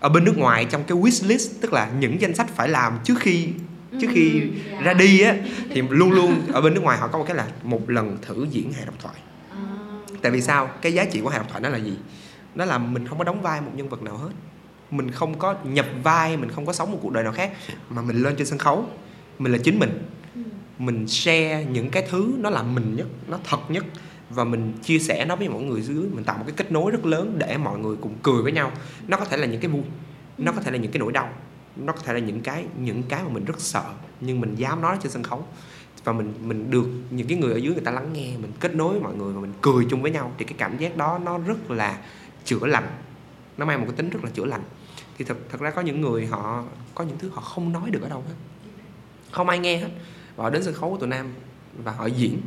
ở 0.00 0.08
bên 0.08 0.24
nước 0.24 0.38
ngoài 0.38 0.66
trong 0.70 0.84
cái 0.84 0.98
wish 0.98 1.28
list 1.28 1.60
tức 1.60 1.72
là 1.72 1.90
những 1.98 2.20
danh 2.20 2.34
sách 2.34 2.46
phải 2.56 2.68
làm 2.68 2.98
trước 3.04 3.18
khi 3.20 3.48
trước 4.00 4.08
khi 4.14 4.40
ừ, 4.40 4.48
dạ. 4.70 4.80
ra 4.80 4.94
đi 4.94 5.20
á 5.20 5.36
thì 5.70 5.82
luôn 5.90 6.12
luôn 6.12 6.42
ở 6.52 6.60
bên 6.60 6.74
nước 6.74 6.80
ngoài 6.80 6.98
họ 6.98 7.08
có 7.08 7.18
một 7.18 7.24
cái 7.28 7.36
là 7.36 7.46
một 7.62 7.90
lần 7.90 8.18
thử 8.22 8.46
diễn 8.50 8.72
hài 8.72 8.84
độc 8.84 8.94
thoại. 9.00 9.14
À. 9.50 9.58
tại 10.22 10.32
vì 10.32 10.40
sao? 10.40 10.70
Cái 10.82 10.92
giá 10.92 11.04
trị 11.04 11.20
của 11.20 11.28
hài 11.28 11.38
độc 11.38 11.48
thoại 11.48 11.62
đó 11.62 11.68
là 11.68 11.78
gì? 11.78 11.96
Đó 12.54 12.64
là 12.64 12.78
mình 12.78 13.06
không 13.06 13.18
có 13.18 13.24
đóng 13.24 13.42
vai 13.42 13.60
một 13.60 13.70
nhân 13.74 13.88
vật 13.88 14.02
nào 14.02 14.16
hết. 14.16 14.30
Mình 14.90 15.10
không 15.10 15.38
có 15.38 15.54
nhập 15.64 15.86
vai 16.02 16.36
mình 16.36 16.50
không 16.50 16.66
có 16.66 16.72
sống 16.72 16.92
một 16.92 16.98
cuộc 17.02 17.12
đời 17.12 17.24
nào 17.24 17.32
khác. 17.32 17.52
Mà 17.90 18.02
mình 18.02 18.22
lên 18.22 18.36
trên 18.36 18.46
sân 18.46 18.58
khấu 18.58 18.86
mình 19.38 19.52
là 19.52 19.58
chính 19.64 19.78
mình. 19.78 20.02
Ừ. 20.34 20.40
mình 20.78 21.08
share 21.08 21.64
những 21.64 21.90
cái 21.90 22.06
thứ 22.10 22.32
nó 22.38 22.50
là 22.50 22.62
mình 22.62 22.96
nhất 22.96 23.06
nó 23.28 23.38
thật 23.44 23.70
nhất. 23.70 23.84
Và 24.30 24.44
mình 24.44 24.72
chia 24.82 24.98
sẻ 24.98 25.24
nó 25.24 25.36
với 25.36 25.48
mọi 25.48 25.62
người 25.62 25.82
dưới 25.82 26.04
mình 26.14 26.24
tạo 26.24 26.38
một 26.38 26.44
cái 26.46 26.54
kết 26.56 26.72
nối 26.72 26.90
rất 26.90 27.06
lớn 27.06 27.34
để 27.38 27.56
mọi 27.56 27.78
người 27.78 27.96
cùng 28.00 28.14
cười 28.22 28.42
với 28.42 28.52
nhau. 28.52 28.72
Nó 29.08 29.16
có 29.16 29.24
thể 29.24 29.36
là 29.36 29.46
những 29.46 29.60
cái 29.60 29.70
vui 29.70 29.82
nó 30.40 30.52
có 30.52 30.60
thể 30.60 30.70
là 30.70 30.76
những 30.76 30.92
cái 30.92 31.00
nỗi 31.00 31.12
đau 31.12 31.28
nó 31.76 31.92
có 31.92 31.98
thể 32.04 32.12
là 32.12 32.18
những 32.18 32.40
cái 32.40 32.64
những 32.78 33.02
cái 33.02 33.24
mà 33.24 33.28
mình 33.28 33.44
rất 33.44 33.60
sợ, 33.60 33.84
nhưng 34.20 34.40
mình 34.40 34.54
dám 34.54 34.80
nói 34.80 34.96
trên 35.02 35.12
sân 35.12 35.22
khấu. 35.22 35.46
Và 36.04 36.12
mình 36.12 36.34
mình 36.42 36.70
được 36.70 36.86
những 37.10 37.28
cái 37.28 37.38
người 37.38 37.52
ở 37.52 37.56
dưới 37.56 37.72
người 37.72 37.84
ta 37.84 37.90
lắng 37.90 38.12
nghe, 38.12 38.36
mình 38.36 38.52
kết 38.60 38.74
nối 38.74 38.92
với 38.92 39.00
mọi 39.00 39.14
người 39.14 39.32
và 39.32 39.40
mình 39.40 39.52
cười 39.60 39.86
chung 39.90 40.02
với 40.02 40.10
nhau, 40.10 40.32
thì 40.38 40.44
cái 40.44 40.54
cảm 40.58 40.78
giác 40.78 40.96
đó 40.96 41.18
nó 41.24 41.38
rất 41.38 41.70
là 41.70 41.98
chữa 42.44 42.66
lành. 42.66 42.88
Nó 43.56 43.66
mang 43.66 43.80
một 43.80 43.86
cái 43.88 43.96
tính 43.96 44.10
rất 44.10 44.24
là 44.24 44.30
chữa 44.30 44.44
lành. 44.44 44.62
Thì 45.18 45.24
thật 45.24 45.36
thật 45.50 45.60
ra 45.60 45.70
có 45.70 45.82
những 45.82 46.00
người 46.00 46.26
họ, 46.26 46.64
có 46.94 47.04
những 47.04 47.18
thứ 47.18 47.30
họ 47.34 47.42
không 47.42 47.72
nói 47.72 47.90
được 47.90 48.02
ở 48.02 48.08
đâu 48.08 48.24
hết. 48.28 48.34
Không 49.30 49.48
ai 49.48 49.58
nghe 49.58 49.78
hết. 49.78 49.90
Và 50.36 50.44
họ 50.44 50.50
đến 50.50 50.62
sân 50.62 50.74
khấu 50.74 50.90
của 50.90 50.96
tụi 50.96 51.08
nam 51.08 51.32
và 51.84 51.92
họ 51.92 52.06
diễn 52.06 52.40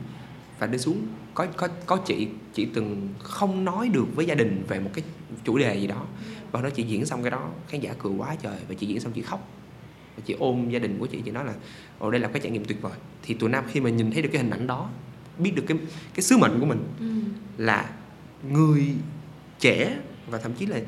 và 0.59 0.67
đi 0.67 0.77
xuống. 0.77 1.07
Có 1.33 1.45
có 1.57 1.67
có 1.85 1.97
chị 1.97 2.27
chị 2.53 2.67
từng 2.73 3.09
không 3.23 3.65
nói 3.65 3.89
được 3.89 4.05
với 4.15 4.25
gia 4.25 4.35
đình 4.35 4.63
về 4.67 4.79
một 4.79 4.89
cái 4.93 5.03
chủ 5.43 5.57
đề 5.57 5.79
gì 5.79 5.87
đó. 5.87 6.05
Và 6.51 6.61
nó 6.61 6.69
chị 6.69 6.83
diễn 6.83 7.05
xong 7.05 7.23
cái 7.23 7.31
đó 7.31 7.49
khán 7.67 7.81
giả 7.81 7.93
cười 7.99 8.13
quá 8.17 8.35
trời 8.41 8.57
và 8.67 8.75
chị 8.75 8.87
diễn 8.87 8.99
xong 8.99 9.13
chị 9.13 9.21
khóc. 9.21 9.49
Và 10.17 10.23
chị 10.25 10.35
ôm 10.39 10.69
gia 10.69 10.79
đình 10.79 10.99
của 10.99 11.07
chị 11.07 11.21
chị 11.25 11.31
nói 11.31 11.45
là 11.45 11.53
ồ 11.99 12.11
đây 12.11 12.19
là 12.19 12.27
cái 12.27 12.39
trải 12.39 12.51
nghiệm 12.51 12.65
tuyệt 12.65 12.81
vời. 12.81 12.93
Thì 13.23 13.33
tụi 13.33 13.49
nam 13.49 13.63
khi 13.71 13.79
mà 13.79 13.89
nhìn 13.89 14.11
thấy 14.11 14.21
được 14.21 14.29
cái 14.33 14.41
hình 14.41 14.51
ảnh 14.51 14.67
đó 14.67 14.89
biết 15.37 15.51
được 15.55 15.63
cái 15.67 15.77
cái 16.13 16.23
sứ 16.23 16.37
mệnh 16.37 16.59
của 16.59 16.65
mình 16.65 16.83
ừ. 16.99 17.05
là 17.57 17.89
người 18.51 18.87
trẻ 19.59 19.97
và 20.27 20.37
thậm 20.37 20.53
chí 20.53 20.65
là 20.65 20.79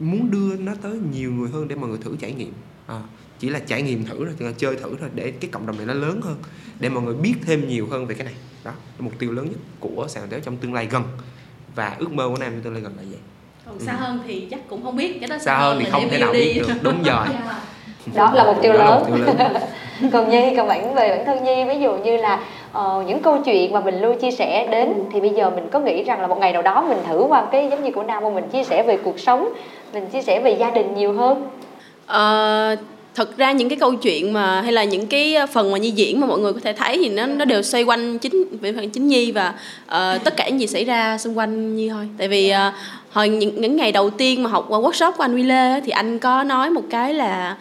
muốn 0.00 0.30
đưa 0.30 0.56
nó 0.56 0.74
tới 0.74 0.98
nhiều 1.12 1.32
người 1.32 1.50
hơn 1.50 1.68
để 1.68 1.76
mọi 1.76 1.90
người 1.90 1.98
thử 1.98 2.16
trải 2.20 2.32
nghiệm. 2.32 2.52
À, 2.86 3.02
chỉ 3.38 3.48
là 3.48 3.58
trải 3.58 3.82
nghiệm 3.82 4.04
thử 4.04 4.24
rồi 4.24 4.54
chơi 4.58 4.76
thử 4.76 4.96
thôi 5.00 5.10
để 5.14 5.30
cái 5.30 5.50
cộng 5.50 5.66
đồng 5.66 5.76
này 5.76 5.86
nó 5.86 5.94
lớn 5.94 6.20
hơn 6.22 6.36
để 6.80 6.88
mọi 6.88 7.02
người 7.02 7.14
biết 7.14 7.34
thêm 7.42 7.68
nhiều 7.68 7.86
hơn 7.90 8.06
về 8.06 8.14
cái 8.14 8.24
này. 8.24 8.34
Đó 8.64 8.70
là 8.70 9.04
mục 9.04 9.18
tiêu 9.18 9.32
lớn 9.32 9.48
nhất 9.50 9.58
của 9.80 10.06
sàn 10.08 10.28
téo 10.28 10.40
trong 10.40 10.56
tương 10.56 10.74
lai 10.74 10.86
gần. 10.86 11.02
Và 11.74 11.96
ước 11.98 12.12
mơ 12.12 12.28
của 12.28 12.38
nam 12.38 12.52
trong 12.52 12.62
tương 12.62 12.72
lai 12.72 12.82
gần 12.82 12.96
là 12.96 13.02
vậy 13.10 13.18
còn 13.66 13.78
xa 13.78 13.92
ừ. 13.92 13.96
hơn 14.00 14.18
thì 14.26 14.46
chắc 14.50 14.60
cũng 14.68 14.82
không 14.84 14.96
biết 14.96 15.16
cái 15.20 15.28
đó 15.28 15.38
xa 15.38 15.56
hơn 15.56 15.78
thì 15.80 15.90
không 15.90 16.08
thể 16.08 16.18
nào 16.18 16.32
biết 16.32 16.62
được. 16.68 16.74
đúng 16.82 17.02
rồi. 17.02 17.26
Đó 18.14 18.32
là 18.34 18.44
mục 18.44 18.56
tiêu 18.62 18.72
lớn, 18.72 19.04
mục 19.10 19.18
tiêu 19.26 19.34
lớn. 19.38 19.52
còn 20.12 20.30
nhi 20.30 20.54
còn 20.56 20.68
bản 20.68 20.94
về 20.94 21.08
bản 21.08 21.26
thân 21.26 21.44
nhi 21.44 21.64
ví 21.64 21.80
dụ 21.80 21.96
như 21.96 22.16
là 22.16 22.40
uh, 22.78 23.06
những 23.06 23.22
câu 23.22 23.38
chuyện 23.44 23.72
mà 23.72 23.80
mình 23.80 24.00
luôn 24.00 24.18
chia 24.18 24.30
sẻ 24.30 24.66
đến 24.66 24.94
thì 25.12 25.20
bây 25.20 25.30
giờ 25.30 25.50
mình 25.50 25.68
có 25.72 25.80
nghĩ 25.80 26.02
rằng 26.02 26.20
là 26.20 26.26
một 26.26 26.38
ngày 26.38 26.52
nào 26.52 26.62
đó 26.62 26.84
mình 26.88 26.98
thử 27.08 27.24
qua 27.28 27.44
cái 27.52 27.68
giống 27.70 27.84
như 27.84 27.90
của 27.90 28.02
nam 28.02 28.22
mà 28.22 28.30
mình 28.30 28.48
chia 28.48 28.64
sẻ 28.64 28.82
về 28.82 28.98
cuộc 29.04 29.20
sống 29.20 29.48
mình 29.92 30.06
chia 30.06 30.22
sẻ 30.22 30.40
về 30.40 30.50
gia 30.50 30.70
đình 30.70 30.94
nhiều 30.94 31.12
hơn? 31.12 31.50
Uh, 32.04 32.78
thật 33.14 33.36
ra 33.36 33.52
những 33.52 33.68
cái 33.68 33.78
câu 33.78 33.94
chuyện 33.94 34.32
mà 34.32 34.60
hay 34.60 34.72
là 34.72 34.84
những 34.84 35.06
cái 35.06 35.36
phần 35.52 35.72
mà 35.72 35.78
nhi 35.78 35.90
diễn 35.90 36.20
mà 36.20 36.26
mọi 36.26 36.38
người 36.38 36.52
có 36.52 36.60
thể 36.60 36.72
thấy 36.72 36.98
thì 36.98 37.08
nó 37.08 37.26
nó 37.26 37.44
đều 37.44 37.62
xoay 37.62 37.82
quanh 37.82 38.18
chính 38.18 38.44
về 38.60 38.72
phần 38.72 38.90
chính 38.90 39.08
nhi 39.08 39.32
và 39.32 39.54
uh, 39.84 40.24
tất 40.24 40.36
cả 40.36 40.48
những 40.48 40.60
gì 40.60 40.66
xảy 40.66 40.84
ra 40.84 41.18
xung 41.18 41.38
quanh 41.38 41.76
nhi 41.76 41.88
thôi. 41.88 42.08
Tại 42.18 42.28
vì 42.28 42.52
uh, 42.52 42.74
hồi 43.12 43.28
những, 43.28 43.60
những 43.60 43.76
ngày 43.76 43.92
đầu 43.92 44.10
tiên 44.10 44.42
mà 44.42 44.50
học 44.50 44.66
qua 44.68 44.78
workshop 44.78 45.12
của 45.12 45.24
anh 45.24 45.36
Wille 45.36 45.80
thì 45.84 45.92
anh 45.92 46.18
có 46.18 46.42
nói 46.42 46.70
một 46.70 46.84
cái 46.90 47.14
là 47.14 47.56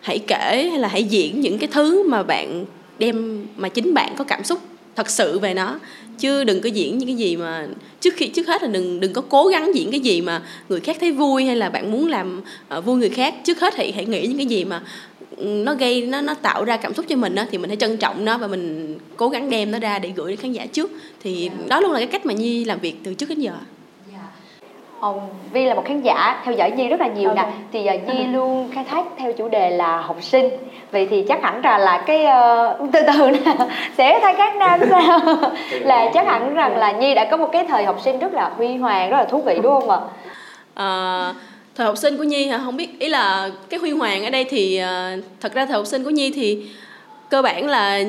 hãy 0.00 0.18
kể 0.18 0.68
hay 0.70 0.78
là 0.78 0.88
hãy 0.88 1.04
diễn 1.04 1.40
những 1.40 1.58
cái 1.58 1.68
thứ 1.72 2.08
mà 2.08 2.22
bạn 2.22 2.64
đem 2.98 3.46
mà 3.56 3.68
chính 3.68 3.94
bạn 3.94 4.14
có 4.16 4.24
cảm 4.24 4.44
xúc 4.44 4.58
thật 4.96 5.10
sự 5.10 5.38
về 5.38 5.54
nó. 5.54 5.78
Chứ 6.18 6.44
đừng 6.44 6.60
có 6.60 6.68
diễn 6.68 6.98
những 6.98 7.08
cái 7.08 7.16
gì 7.16 7.36
mà 7.36 7.66
trước 8.00 8.14
khi 8.16 8.28
trước 8.28 8.46
hết 8.46 8.62
là 8.62 8.68
đừng 8.68 9.00
đừng 9.00 9.12
có 9.12 9.22
cố 9.28 9.48
gắng 9.48 9.74
diễn 9.74 9.90
cái 9.90 10.00
gì 10.00 10.20
mà 10.20 10.42
người 10.68 10.80
khác 10.80 10.96
thấy 11.00 11.12
vui 11.12 11.44
hay 11.44 11.56
là 11.56 11.70
bạn 11.70 11.90
muốn 11.92 12.08
làm 12.08 12.42
uh, 12.78 12.84
vui 12.84 12.96
người 12.96 13.10
khác. 13.10 13.34
Trước 13.44 13.60
hết 13.60 13.74
thì 13.76 13.92
hãy 13.92 14.06
nghĩ 14.06 14.26
những 14.26 14.36
cái 14.36 14.46
gì 14.46 14.64
mà 14.64 14.82
ừ, 15.36 15.44
nó 15.44 15.74
gây 15.74 16.06
nó 16.06 16.20
nó 16.20 16.34
tạo 16.34 16.64
ra 16.64 16.76
cảm 16.76 16.94
xúc 16.94 17.06
cho 17.08 17.16
mình 17.16 17.34
đó, 17.34 17.44
thì 17.50 17.58
mình 17.58 17.70
hãy 17.70 17.76
trân 17.76 17.96
trọng 17.96 18.24
nó 18.24 18.38
và 18.38 18.46
mình 18.46 18.98
cố 19.16 19.28
gắng 19.28 19.50
đem 19.50 19.70
nó 19.70 19.78
ra 19.78 19.98
để 19.98 20.12
gửi 20.16 20.32
đến 20.32 20.40
khán 20.40 20.52
giả 20.52 20.66
trước. 20.66 20.90
Thì 21.22 21.50
đó 21.68 21.80
luôn 21.80 21.92
là 21.92 21.98
cái 21.98 22.08
cách 22.08 22.26
mà 22.26 22.32
nhi 22.32 22.64
làm 22.64 22.80
việc 22.80 22.94
từ 23.04 23.14
trước 23.14 23.28
đến 23.28 23.40
giờ. 23.40 23.52
Hồng 25.02 25.28
Vi 25.52 25.64
là 25.64 25.74
một 25.74 25.82
khán 25.86 26.02
giả 26.02 26.42
theo 26.44 26.54
dõi 26.54 26.70
Nhi 26.70 26.88
rất 26.88 27.00
là 27.00 27.06
nhiều 27.06 27.34
nè. 27.34 27.52
Thì 27.72 27.88
uh, 27.94 28.08
Nhi 28.08 28.24
luôn 28.24 28.70
khai 28.74 28.84
thác 28.84 29.04
theo 29.18 29.32
chủ 29.32 29.48
đề 29.48 29.70
là 29.70 30.00
học 30.00 30.16
sinh. 30.20 30.48
Vậy 30.92 31.06
thì 31.10 31.24
chắc 31.28 31.42
hẳn 31.42 31.60
rằng 31.60 31.80
là 31.80 32.04
cái 32.06 32.24
uh, 32.24 32.90
từ 32.92 33.00
từ 33.06 33.30
nè 33.30 33.56
sẽ 33.98 34.18
thay 34.22 34.34
các 34.38 34.56
nam 34.56 34.80
sao? 34.90 35.20
Là 35.80 36.10
chắc 36.14 36.26
hẳn 36.26 36.54
rằng 36.54 36.76
là 36.76 36.92
Nhi 36.92 37.14
đã 37.14 37.28
có 37.30 37.36
một 37.36 37.48
cái 37.52 37.64
thời 37.68 37.84
học 37.84 38.00
sinh 38.04 38.18
rất 38.18 38.34
là 38.34 38.50
huy 38.56 38.76
hoàng 38.76 39.10
rất 39.10 39.16
là 39.16 39.24
thú 39.24 39.40
vị 39.40 39.58
đúng 39.62 39.80
không 39.80 39.90
ạ? 39.90 39.98
À, 40.74 41.34
thời 41.74 41.86
học 41.86 41.96
sinh 41.96 42.16
của 42.16 42.24
Nhi 42.24 42.46
hả? 42.46 42.60
Không 42.64 42.76
biết 42.76 42.98
ý 42.98 43.08
là 43.08 43.50
cái 43.70 43.80
huy 43.80 43.90
hoàng 43.90 44.24
ở 44.24 44.30
đây 44.30 44.44
thì 44.44 44.80
uh, 44.82 45.24
thật 45.40 45.54
ra 45.54 45.66
thời 45.66 45.76
học 45.76 45.86
sinh 45.86 46.04
của 46.04 46.10
Nhi 46.10 46.32
thì 46.34 46.66
cơ 47.30 47.42
bản 47.42 47.66
là 47.66 48.02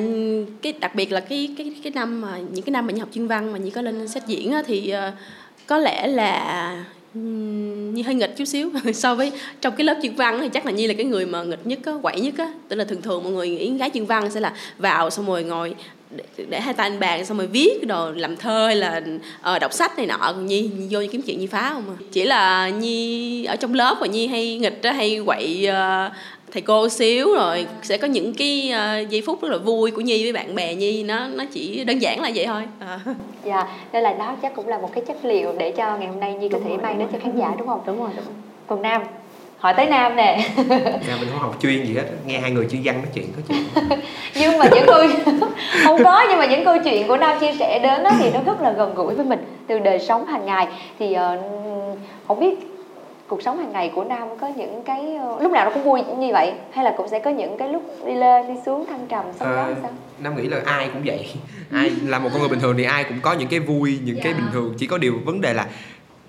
cái 0.62 0.72
đặc 0.80 0.94
biệt 0.94 1.12
là 1.12 1.20
cái 1.20 1.48
cái 1.58 1.72
cái 1.82 1.92
năm 1.94 2.20
mà 2.20 2.38
những 2.52 2.64
cái 2.64 2.70
năm 2.70 2.86
mà 2.86 2.92
Nhi 2.92 3.00
học 3.00 3.08
chuyên 3.12 3.26
văn 3.26 3.52
mà 3.52 3.58
Nhi 3.58 3.70
có 3.70 3.82
lên 3.82 4.08
xét 4.08 4.26
diễn 4.26 4.52
á, 4.52 4.62
thì 4.66 4.94
uh, 5.08 5.14
có 5.66 5.78
lẽ 5.78 6.06
là 6.06 6.84
như 7.14 8.02
hơi 8.02 8.14
nghịch 8.14 8.36
chút 8.36 8.44
xíu 8.44 8.70
so 8.94 9.14
với 9.14 9.32
trong 9.60 9.74
cái 9.76 9.84
lớp 9.84 9.98
chuyên 10.02 10.14
văn 10.14 10.38
thì 10.40 10.48
chắc 10.48 10.66
là 10.66 10.72
nhi 10.72 10.86
là 10.86 10.94
cái 10.94 11.04
người 11.04 11.26
mà 11.26 11.42
nghịch 11.42 11.66
nhất 11.66 11.78
á 11.84 11.92
quậy 12.02 12.20
nhất 12.20 12.34
á. 12.38 12.52
Tức 12.68 12.76
là 12.76 12.84
thường 12.84 13.02
thường 13.02 13.22
mọi 13.22 13.32
người 13.32 13.48
nghĩ 13.48 13.78
gái 13.78 13.90
chuyên 13.94 14.04
văn 14.04 14.30
sẽ 14.30 14.40
là 14.40 14.54
vào 14.78 15.10
xong 15.10 15.26
rồi 15.26 15.44
ngồi 15.44 15.74
để, 16.10 16.44
để 16.48 16.60
hai 16.60 16.74
tay 16.74 16.90
anh 16.90 17.00
bàn 17.00 17.26
xong 17.26 17.38
rồi 17.38 17.46
viết 17.46 17.86
đồ 17.86 18.10
làm 18.10 18.36
thơ 18.36 18.66
hay 18.66 18.76
là 18.76 19.02
uh, 19.54 19.60
đọc 19.60 19.72
sách 19.72 19.96
này 19.96 20.06
nọ. 20.06 20.18
Còn 20.20 20.46
nhi, 20.46 20.70
nhi 20.78 20.86
vô 20.90 21.00
kiếm 21.12 21.22
chuyện 21.22 21.40
nhi 21.40 21.46
phá 21.46 21.70
không 21.72 21.84
à? 21.88 21.96
Chỉ 22.12 22.24
là 22.24 22.68
nhi 22.68 23.44
ở 23.44 23.56
trong 23.56 23.74
lớp 23.74 23.96
mà 24.00 24.06
nhi 24.06 24.26
hay 24.26 24.58
nghịch 24.58 24.82
á 24.82 24.92
hay 24.92 25.20
quậy 25.26 25.68
uh, 25.68 26.12
thầy 26.54 26.62
cô 26.62 26.88
xíu 26.88 27.34
rồi 27.34 27.66
sẽ 27.82 27.98
có 27.98 28.06
những 28.06 28.34
cái 28.34 28.72
uh, 28.72 29.10
giây 29.10 29.22
phút 29.26 29.42
rất 29.42 29.48
là 29.50 29.58
vui 29.58 29.90
của 29.90 30.00
nhi 30.00 30.22
với 30.22 30.32
bạn 30.32 30.54
bè 30.54 30.74
nhi. 30.74 31.02
Nó 31.02 31.26
nó 31.26 31.44
chỉ 31.52 31.84
đơn 31.84 31.98
giản 31.98 32.20
là 32.20 32.30
vậy 32.34 32.46
thôi. 32.46 32.62
À. 32.80 33.00
dạ 33.44 33.66
nên 33.92 34.02
là 34.02 34.12
đó 34.12 34.36
chắc 34.42 34.54
cũng 34.54 34.68
là 34.68 34.78
một 34.78 34.90
cái 34.94 35.04
chất 35.06 35.24
liệu 35.24 35.52
để 35.58 35.70
cho 35.70 35.96
ngày 35.96 36.08
hôm 36.08 36.20
nay 36.20 36.34
nhi 36.34 36.48
có 36.48 36.58
thể 36.64 36.76
mang 36.76 36.98
đến 36.98 37.08
cho 37.12 37.18
khán 37.22 37.38
giả 37.38 37.54
đúng 37.58 37.66
không? 37.66 37.80
Đúng 37.86 37.98
rồi 37.98 38.10
đúng 38.16 38.24
rồi. 38.24 38.34
Còn 38.66 38.82
nam? 38.82 39.02
Hỏi 39.58 39.74
tới 39.76 39.86
nam 39.86 40.16
nè. 40.16 40.48
Nam 40.68 41.18
mình 41.20 41.28
không 41.32 41.38
học 41.38 41.56
chuyên 41.62 41.84
gì 41.84 41.94
hết 41.94 42.04
nghe 42.26 42.38
hai 42.38 42.50
người 42.50 42.66
chuyên 42.70 42.82
văn 42.84 42.94
nói 42.94 43.10
chuyện 43.14 43.26
có 43.36 43.42
chuyện. 43.48 43.88
Nhưng 44.34 44.58
mà 44.58 44.68
những 44.74 44.84
câu 44.86 45.02
không 45.84 46.04
có 46.04 46.24
nhưng 46.28 46.38
mà 46.38 46.46
những 46.46 46.64
câu 46.64 46.76
chuyện 46.84 47.08
của 47.08 47.16
nam 47.16 47.38
chia 47.40 47.52
sẻ 47.58 47.78
đến 47.78 48.02
đó 48.02 48.10
thì 48.18 48.30
nó 48.30 48.40
rất 48.46 48.60
là 48.60 48.72
gần 48.72 48.94
gũi 48.94 49.14
với 49.14 49.24
mình. 49.24 49.44
Từ 49.66 49.78
đời 49.78 49.98
sống 49.98 50.26
hàng 50.26 50.46
ngày 50.46 50.66
thì 50.98 51.16
uh, 51.16 51.98
không 52.26 52.40
biết 52.40 52.73
cuộc 53.28 53.42
sống 53.42 53.58
hàng 53.58 53.72
ngày 53.72 53.92
của 53.94 54.04
nam 54.04 54.28
có 54.40 54.48
những 54.56 54.82
cái 54.84 55.14
ờ, 55.16 55.38
lúc 55.42 55.52
nào 55.52 55.64
nó 55.64 55.70
cũng 55.74 55.84
vui 55.84 56.00
như 56.18 56.28
vậy? 56.32 56.52
Hay 56.72 56.84
là 56.84 56.94
cũng 56.96 57.08
sẽ 57.08 57.18
có 57.18 57.30
những 57.30 57.58
cái 57.58 57.68
lúc 57.68 57.82
đi 58.06 58.14
lên 58.14 58.46
đi 58.48 58.54
xuống 58.66 58.86
thăng 58.86 59.06
trầm 59.08 59.24
sóng 59.38 59.48
gió 59.48 59.62
Ờ, 59.62 59.74
sao? 59.82 59.90
Nam 60.18 60.36
nghĩ 60.36 60.48
là 60.48 60.60
ai 60.64 60.90
cũng 60.92 61.02
vậy. 61.04 61.26
Ai 61.70 61.90
là 61.90 62.18
một 62.18 62.28
con 62.32 62.40
người 62.40 62.48
bình 62.48 62.60
thường 62.60 62.74
thì 62.78 62.84
ai 62.84 63.04
cũng 63.04 63.18
có 63.22 63.32
những 63.32 63.48
cái 63.48 63.60
vui 63.60 63.98
những 64.04 64.18
cái 64.22 64.32
Dạ. 64.32 64.38
bình 64.38 64.48
thường. 64.52 64.74
Chỉ 64.78 64.86
có 64.86 64.98
điều 64.98 65.18
vấn 65.24 65.40
đề 65.40 65.54
là 65.54 65.68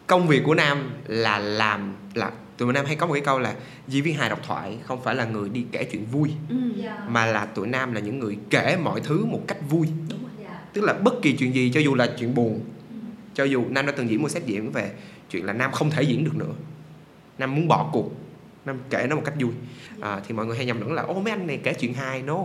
công 0.08 0.28
việc 0.28 0.42
của 0.46 0.56
Nam 0.56 0.92
là 1.08 1.40
làm 1.40 1.94
là 2.14 2.32
tụi 2.58 2.74
Nam 2.74 2.86
hay 2.86 2.96
có 2.96 3.06
một 3.08 3.14
cái 3.14 3.22
câu 3.22 3.40
là 3.40 3.54
diễn 3.88 4.04
viên 4.04 4.16
hài 4.16 4.30
độc 4.30 4.40
thoại 4.48 4.78
không 4.84 5.02
phải 5.04 5.16
là 5.16 5.26
người 5.26 5.50
đi 5.50 5.66
kể 5.72 5.84
chuyện 5.84 6.06
vui 6.12 6.30
ừ. 6.50 6.56
mà 7.08 7.26
là 7.26 7.46
tụi 7.46 7.68
Nam 7.68 7.94
là 7.94 8.00
những 8.00 8.20
người 8.20 8.38
kể 8.50 8.78
mọi 8.84 9.00
thứ 9.04 9.26
một 9.26 9.40
cách 9.48 9.58
vui. 9.70 9.88
Đúng 10.10 10.20
rồi. 10.22 10.48
Tức 10.74 10.82
là 10.84 10.94
bất 10.94 11.22
kỳ 11.22 11.34
chuyện 11.38 11.54
gì 11.56 11.72
cho 11.74 11.80
dù 11.80 11.96
là 11.96 12.08
chuyện 12.20 12.36
buồn 12.36 12.60
cho 13.34 13.44
dù 13.44 13.64
Nam 13.70 13.86
đã 13.86 13.92
từng 13.98 14.10
diễn 14.10 14.22
một 14.22 14.30
set 14.30 14.46
diễn 14.46 14.72
về 14.72 14.92
chuyện 15.30 15.46
là 15.46 15.54
Nam 15.54 15.72
không 15.72 15.90
thể 15.90 16.04
diễn 16.04 16.24
được 16.24 16.36
nữa 16.36 16.54
Nam 17.38 17.56
muốn 17.56 17.68
bỏ 17.68 17.90
cuộc. 17.94 18.12
Nam 18.66 18.80
kể 18.90 19.08
nó 19.10 19.16
một 19.16 19.22
cách 19.26 19.36
vui. 19.40 19.52
À, 20.02 20.22
thì 20.28 20.36
mọi 20.36 20.46
người 20.46 20.58
hay 20.58 20.66
nhầm 20.66 20.82
lẫn 20.82 20.94
là 20.94 21.02
ô 21.02 21.14
mấy 21.14 21.32
anh 21.32 21.48
này 21.48 21.60
kể 21.64 21.74
chuyện 21.74 21.94
hài 21.94 22.22
no 22.22 22.38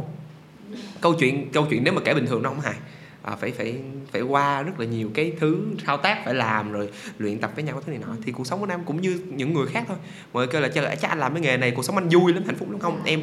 câu 1.01 1.15
chuyện 1.15 1.49
câu 1.53 1.67
chuyện 1.71 1.85
nếu 1.85 1.95
mà 1.95 2.01
kể 2.05 2.15
bình 2.15 2.27
thường 2.27 2.43
nó 2.43 2.49
không 2.49 2.61
hài. 2.61 2.75
À, 3.23 3.37
phải 3.37 3.51
phải 3.51 3.81
phải 4.13 4.23
qua 4.23 4.63
rất 4.63 4.81
là 4.81 4.87
nhiều 4.87 5.11
cái 5.15 5.33
thứ 5.41 5.67
thao 5.85 5.97
tác 5.97 6.25
phải 6.25 6.35
làm 6.35 6.73
rồi 6.73 6.91
luyện 7.19 7.39
tập 7.39 7.51
với 7.55 7.65
nhau 7.65 7.75
cái 7.75 7.83
thứ 7.87 7.93
này 7.93 8.01
nọ. 8.07 8.15
Thì 8.25 8.33
cuộc 8.33 8.47
sống 8.47 8.61
của 8.61 8.67
nam 8.67 8.81
cũng 8.85 9.01
như 9.01 9.23
những 9.27 9.55
người 9.55 9.67
khác 9.67 9.85
thôi. 9.89 9.97
Mọi 10.33 10.47
người 10.47 10.53
kêu 10.53 10.63
là 10.63 10.69
chắc, 10.69 11.01
chắc 11.01 11.09
anh 11.09 11.19
làm 11.19 11.33
cái 11.35 11.43
nghề 11.43 11.57
này 11.57 11.71
cuộc 11.71 11.85
sống 11.85 11.97
anh 11.97 12.09
vui 12.09 12.33
lắm 12.33 12.43
hạnh 12.47 12.57
phúc 12.57 12.71
lắm. 12.71 12.81
Không 12.81 13.05
em 13.05 13.21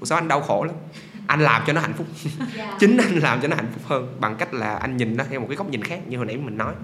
cuộc 0.00 0.06
sống 0.06 0.18
anh 0.18 0.28
đau 0.28 0.40
khổ 0.40 0.64
lắm. 0.64 0.76
Anh 1.26 1.40
làm 1.40 1.62
cho 1.66 1.72
nó 1.72 1.80
hạnh 1.80 1.92
phúc. 1.92 2.06
Chính 2.80 2.96
anh 2.96 3.18
làm 3.18 3.40
cho 3.40 3.48
nó 3.48 3.56
hạnh 3.56 3.68
phúc 3.74 3.82
hơn 3.86 4.16
bằng 4.20 4.36
cách 4.36 4.54
là 4.54 4.74
anh 4.74 4.96
nhìn 4.96 5.16
nó 5.16 5.24
theo 5.30 5.40
một 5.40 5.46
cái 5.48 5.56
góc 5.56 5.70
nhìn 5.70 5.82
khác 5.82 6.00
như 6.08 6.16
hồi 6.16 6.26
nãy 6.26 6.36
mình 6.36 6.56
nói. 6.56 6.74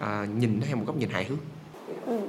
À, 0.00 0.26
nhìn 0.38 0.60
nó 0.60 0.66
theo 0.66 0.76
một 0.76 0.84
góc 0.86 0.96
nhìn 0.96 1.10
hài 1.10 1.24
hước. 1.24 1.38
Ừ. 2.06 2.20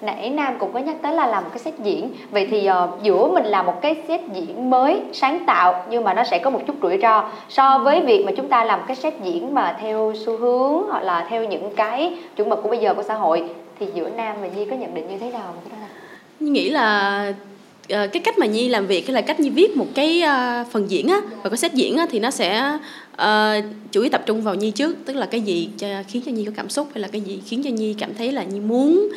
Nãy 0.00 0.30
Nam 0.30 0.56
cũng 0.58 0.72
có 0.72 0.78
nhắc 0.78 0.96
tới 1.02 1.12
là 1.12 1.26
làm 1.26 1.44
một 1.44 1.50
cái 1.52 1.58
set 1.58 1.78
diễn 1.78 2.10
Vậy 2.30 2.46
thì 2.50 2.68
uh, 2.84 3.02
giữa 3.02 3.28
mình 3.28 3.44
làm 3.44 3.66
một 3.66 3.82
cái 3.82 4.02
set 4.08 4.20
diễn 4.32 4.70
mới, 4.70 5.00
sáng 5.12 5.44
tạo 5.46 5.84
Nhưng 5.90 6.04
mà 6.04 6.14
nó 6.14 6.24
sẽ 6.24 6.38
có 6.38 6.50
một 6.50 6.60
chút 6.66 6.76
rủi 6.82 6.98
ro 7.02 7.24
So 7.48 7.78
với 7.78 8.00
việc 8.00 8.24
mà 8.26 8.32
chúng 8.36 8.48
ta 8.48 8.64
làm 8.64 8.80
cái 8.86 8.96
set 8.96 9.14
diễn 9.22 9.54
mà 9.54 9.76
theo 9.80 10.12
xu 10.26 10.36
hướng 10.36 10.90
Hoặc 10.90 11.02
là 11.02 11.26
theo 11.30 11.44
những 11.44 11.74
cái 11.76 12.18
chuẩn 12.36 12.48
mực 12.48 12.62
của 12.62 12.68
bây 12.68 12.78
giờ 12.78 12.94
của 12.94 13.02
xã 13.02 13.14
hội 13.14 13.44
Thì 13.80 13.86
giữa 13.94 14.08
Nam 14.16 14.36
và 14.40 14.46
Nhi 14.46 14.64
có 14.64 14.76
nhận 14.76 14.94
định 14.94 15.08
như 15.08 15.18
thế 15.18 15.30
nào? 15.30 15.42
không? 15.44 15.78
Nhi 16.40 16.50
nghĩ 16.50 16.70
là 16.70 17.32
Ờ, 17.88 18.06
cái 18.06 18.22
cách 18.22 18.38
mà 18.38 18.46
Nhi 18.46 18.68
làm 18.68 18.86
việc 18.86 19.06
hay 19.06 19.14
là 19.14 19.20
cách 19.20 19.40
Nhi 19.40 19.50
viết 19.50 19.76
một 19.76 19.86
cái 19.94 20.20
ờ, 20.20 20.64
phần 20.72 20.90
diễn 20.90 21.08
á 21.08 21.20
và 21.42 21.50
có 21.50 21.56
xét 21.56 21.74
diễn 21.74 21.96
á 21.96 22.06
thì 22.10 22.18
nó 22.18 22.30
sẽ 22.30 22.78
uh, 23.12 23.64
chủ 23.92 24.00
yếu 24.00 24.10
tập 24.10 24.22
trung 24.26 24.42
vào 24.42 24.54
Nhi 24.54 24.70
trước. 24.70 24.96
Tức 25.04 25.16
là 25.16 25.26
cái 25.26 25.40
gì 25.40 25.68
cho, 25.78 25.86
khiến 26.08 26.22
cho 26.26 26.32
Nhi 26.32 26.44
có 26.44 26.52
cảm 26.56 26.68
xúc 26.68 26.88
hay 26.94 27.02
là 27.02 27.08
cái 27.08 27.20
gì 27.20 27.40
khiến 27.46 27.62
cho 27.64 27.70
Nhi 27.70 27.94
cảm 27.98 28.14
thấy 28.14 28.32
là 28.32 28.42
Nhi 28.42 28.60
muốn 28.60 29.08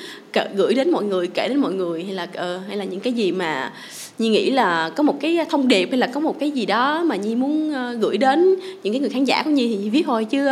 gửi 0.55 0.73
đến 0.73 0.91
mọi 0.91 1.03
người 1.03 1.27
kể 1.27 1.47
đến 1.47 1.57
mọi 1.57 1.73
người 1.73 2.03
hay 2.03 2.13
là 2.13 2.23
uh, 2.23 2.67
hay 2.67 2.77
là 2.77 2.83
những 2.83 2.99
cái 2.99 3.13
gì 3.13 3.31
mà 3.31 3.71
Nhi 4.19 4.29
nghĩ 4.29 4.51
là 4.51 4.89
có 4.95 5.03
một 5.03 5.17
cái 5.21 5.37
thông 5.49 5.67
điệp 5.67 5.89
hay 5.91 5.99
là 5.99 6.07
có 6.07 6.19
một 6.19 6.39
cái 6.39 6.51
gì 6.51 6.65
đó 6.65 7.03
mà 7.03 7.15
Nhi 7.15 7.35
muốn 7.35 7.71
uh, 7.71 8.01
gửi 8.01 8.17
đến 8.17 8.55
những 8.83 8.93
cái 8.93 8.99
người 8.99 9.09
khán 9.09 9.25
giả 9.25 9.43
của 9.43 9.49
Nhi 9.49 9.67
thì 9.67 9.75
Nhi 9.75 9.89
viết 9.89 10.03
thôi. 10.05 10.25
Chứ 10.25 10.47
uh, 10.47 10.51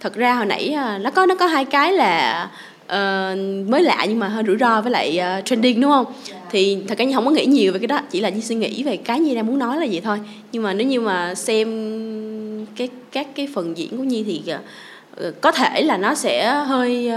thật 0.00 0.14
ra 0.14 0.34
hồi 0.34 0.46
nãy 0.46 0.74
uh, 0.96 1.02
nó 1.02 1.10
có 1.10 1.26
nó 1.26 1.34
có 1.34 1.46
hai 1.46 1.64
cái 1.64 1.92
là 1.92 2.48
uh, 2.84 3.38
mới 3.68 3.82
lạ 3.82 4.06
nhưng 4.08 4.18
mà 4.18 4.28
hơi 4.28 4.44
rủi 4.46 4.56
ro 4.56 4.80
với 4.80 4.90
lại 4.90 5.20
uh, 5.38 5.44
trending 5.44 5.80
đúng 5.80 5.90
không? 5.90 6.06
Thì 6.50 6.78
thật 6.88 6.98
ra 6.98 7.04
Nhi 7.04 7.12
không 7.12 7.24
có 7.24 7.30
nghĩ 7.30 7.46
nhiều 7.46 7.72
về 7.72 7.78
cái 7.78 7.86
đó, 7.86 8.00
chỉ 8.10 8.20
là 8.20 8.28
Nhi 8.28 8.40
suy 8.40 8.54
nghĩ 8.54 8.82
về 8.82 8.96
cái 8.96 9.20
Nhi 9.20 9.34
đang 9.34 9.46
muốn 9.46 9.58
nói 9.58 9.76
là 9.76 9.84
gì 9.84 10.00
thôi. 10.00 10.18
Nhưng 10.52 10.62
mà 10.62 10.74
nếu 10.74 10.86
như 10.86 11.00
mà 11.00 11.34
xem 11.34 12.66
cái, 12.76 12.88
các 13.12 13.34
cái 13.34 13.48
phần 13.54 13.78
diễn 13.78 13.96
của 13.96 14.04
Nhi 14.04 14.24
thì 14.24 14.42
à, 14.52 14.60
có 15.40 15.52
thể 15.52 15.82
là 15.82 15.96
nó 15.96 16.14
sẽ 16.14 16.64
hơi 16.66 17.10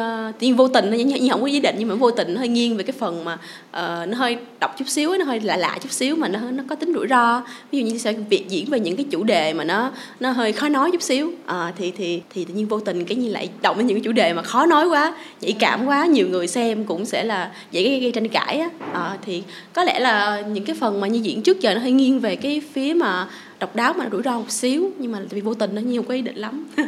uh, 0.52 0.58
vô 0.58 0.68
tình 0.68 0.86
thôi 0.90 1.04
Nhi 1.04 1.30
không 1.30 1.42
có 1.42 1.48
ý 1.48 1.60
định 1.60 1.76
nhưng 1.80 1.88
mà 1.88 1.96
vô 1.96 2.12
tình 2.12 2.34
nó 2.34 2.40
hơi 2.40 2.48
nghiêng 2.48 2.78
về 2.78 2.84
cái 2.84 2.94
phần 3.00 3.26
mà 3.26 3.34
uh, 3.34 4.10
nó 4.10 4.18
hơi 4.18 4.38
đọc 4.60 4.76
chút 4.78 4.88
xíu 4.88 5.18
nó 5.18 5.26
hơi 5.26 5.40
lạ 5.40 5.58
lạ 5.58 5.78
chút 5.82 5.92
xíu 5.92 6.16
mà 6.16 6.28
nó 6.28 6.40
nó 6.40 6.64
có 6.70 6.76
tính 6.76 6.94
rủi 6.94 7.08
ro. 7.08 7.44
Ví 7.72 7.80
dụ 7.80 7.86
như 7.86 7.98
sẽ 7.98 8.14
việc 8.14 8.50
diễn 8.50 8.70
về 8.70 8.80
những 8.80 8.96
cái 8.96 9.06
chủ 9.12 9.24
đề 9.24 9.54
mà 9.54 9.64
nó 9.64 9.92
nó 10.20 10.32
hơi 10.32 10.52
khó 10.52 10.70
nói 10.70 10.92
chút 10.92 11.02
xíu. 11.02 11.32
À, 11.46 11.74
thì 11.78 11.92
thì 11.98 12.22
thì 12.34 12.46
tự 12.46 12.54
nhiên 12.54 12.68
vô 12.68 12.80
tình 12.80 13.06
cái 13.06 13.18
như 13.18 13.30
lại 13.30 13.50
động 13.62 13.78
đến 13.78 13.88
những 13.88 13.98
cái 13.98 14.04
chủ 14.04 14.12
đề 14.12 14.34
mà 14.34 14.42
khó 14.42 14.66
nói 14.66 14.88
quá 14.88 15.14
nhạy 15.42 15.52
cảm 15.60 15.86
quá 15.86 16.06
nhiều 16.06 16.28
người 16.30 16.48
xem 16.48 16.86
cũng 16.86 17.06
sẽ 17.06 17.24
là 17.24 17.52
dễ 17.72 17.84
gây, 17.84 18.00
gây 18.00 18.12
tranh 18.12 18.28
cãi 18.28 18.60
á. 18.60 18.70
À, 18.94 19.18
thì 19.26 19.44
có 19.74 19.84
lẽ 19.84 20.00
là 20.00 20.42
những 20.42 20.66
cái 20.66 20.76
phần 20.80 21.02
mà 21.02 21.08
như 21.08 21.20
diễn 21.20 21.42
trước 21.42 21.62
giờ 21.62 21.74
nó 21.74 21.80
hơi 21.80 21.92
nghiêng 21.92 22.20
về 22.20 22.36
cái 22.36 22.62
phía 22.74 22.94
mà 22.94 23.28
độc 23.60 23.76
đáo 23.76 23.94
mà 23.94 24.04
nó 24.04 24.10
rủi 24.12 24.24
ro 24.24 24.32
một 24.32 24.52
xíu 24.52 24.92
nhưng 24.98 25.12
mà 25.12 25.18
tại 25.18 25.28
vì 25.32 25.42
vô 25.42 25.54
tình 25.54 25.76
nó 25.76 25.82
nhiều 25.82 26.02
cái 26.02 26.08
có 26.08 26.14
ý 26.14 26.22
định 26.22 26.38
lắm. 26.38 26.66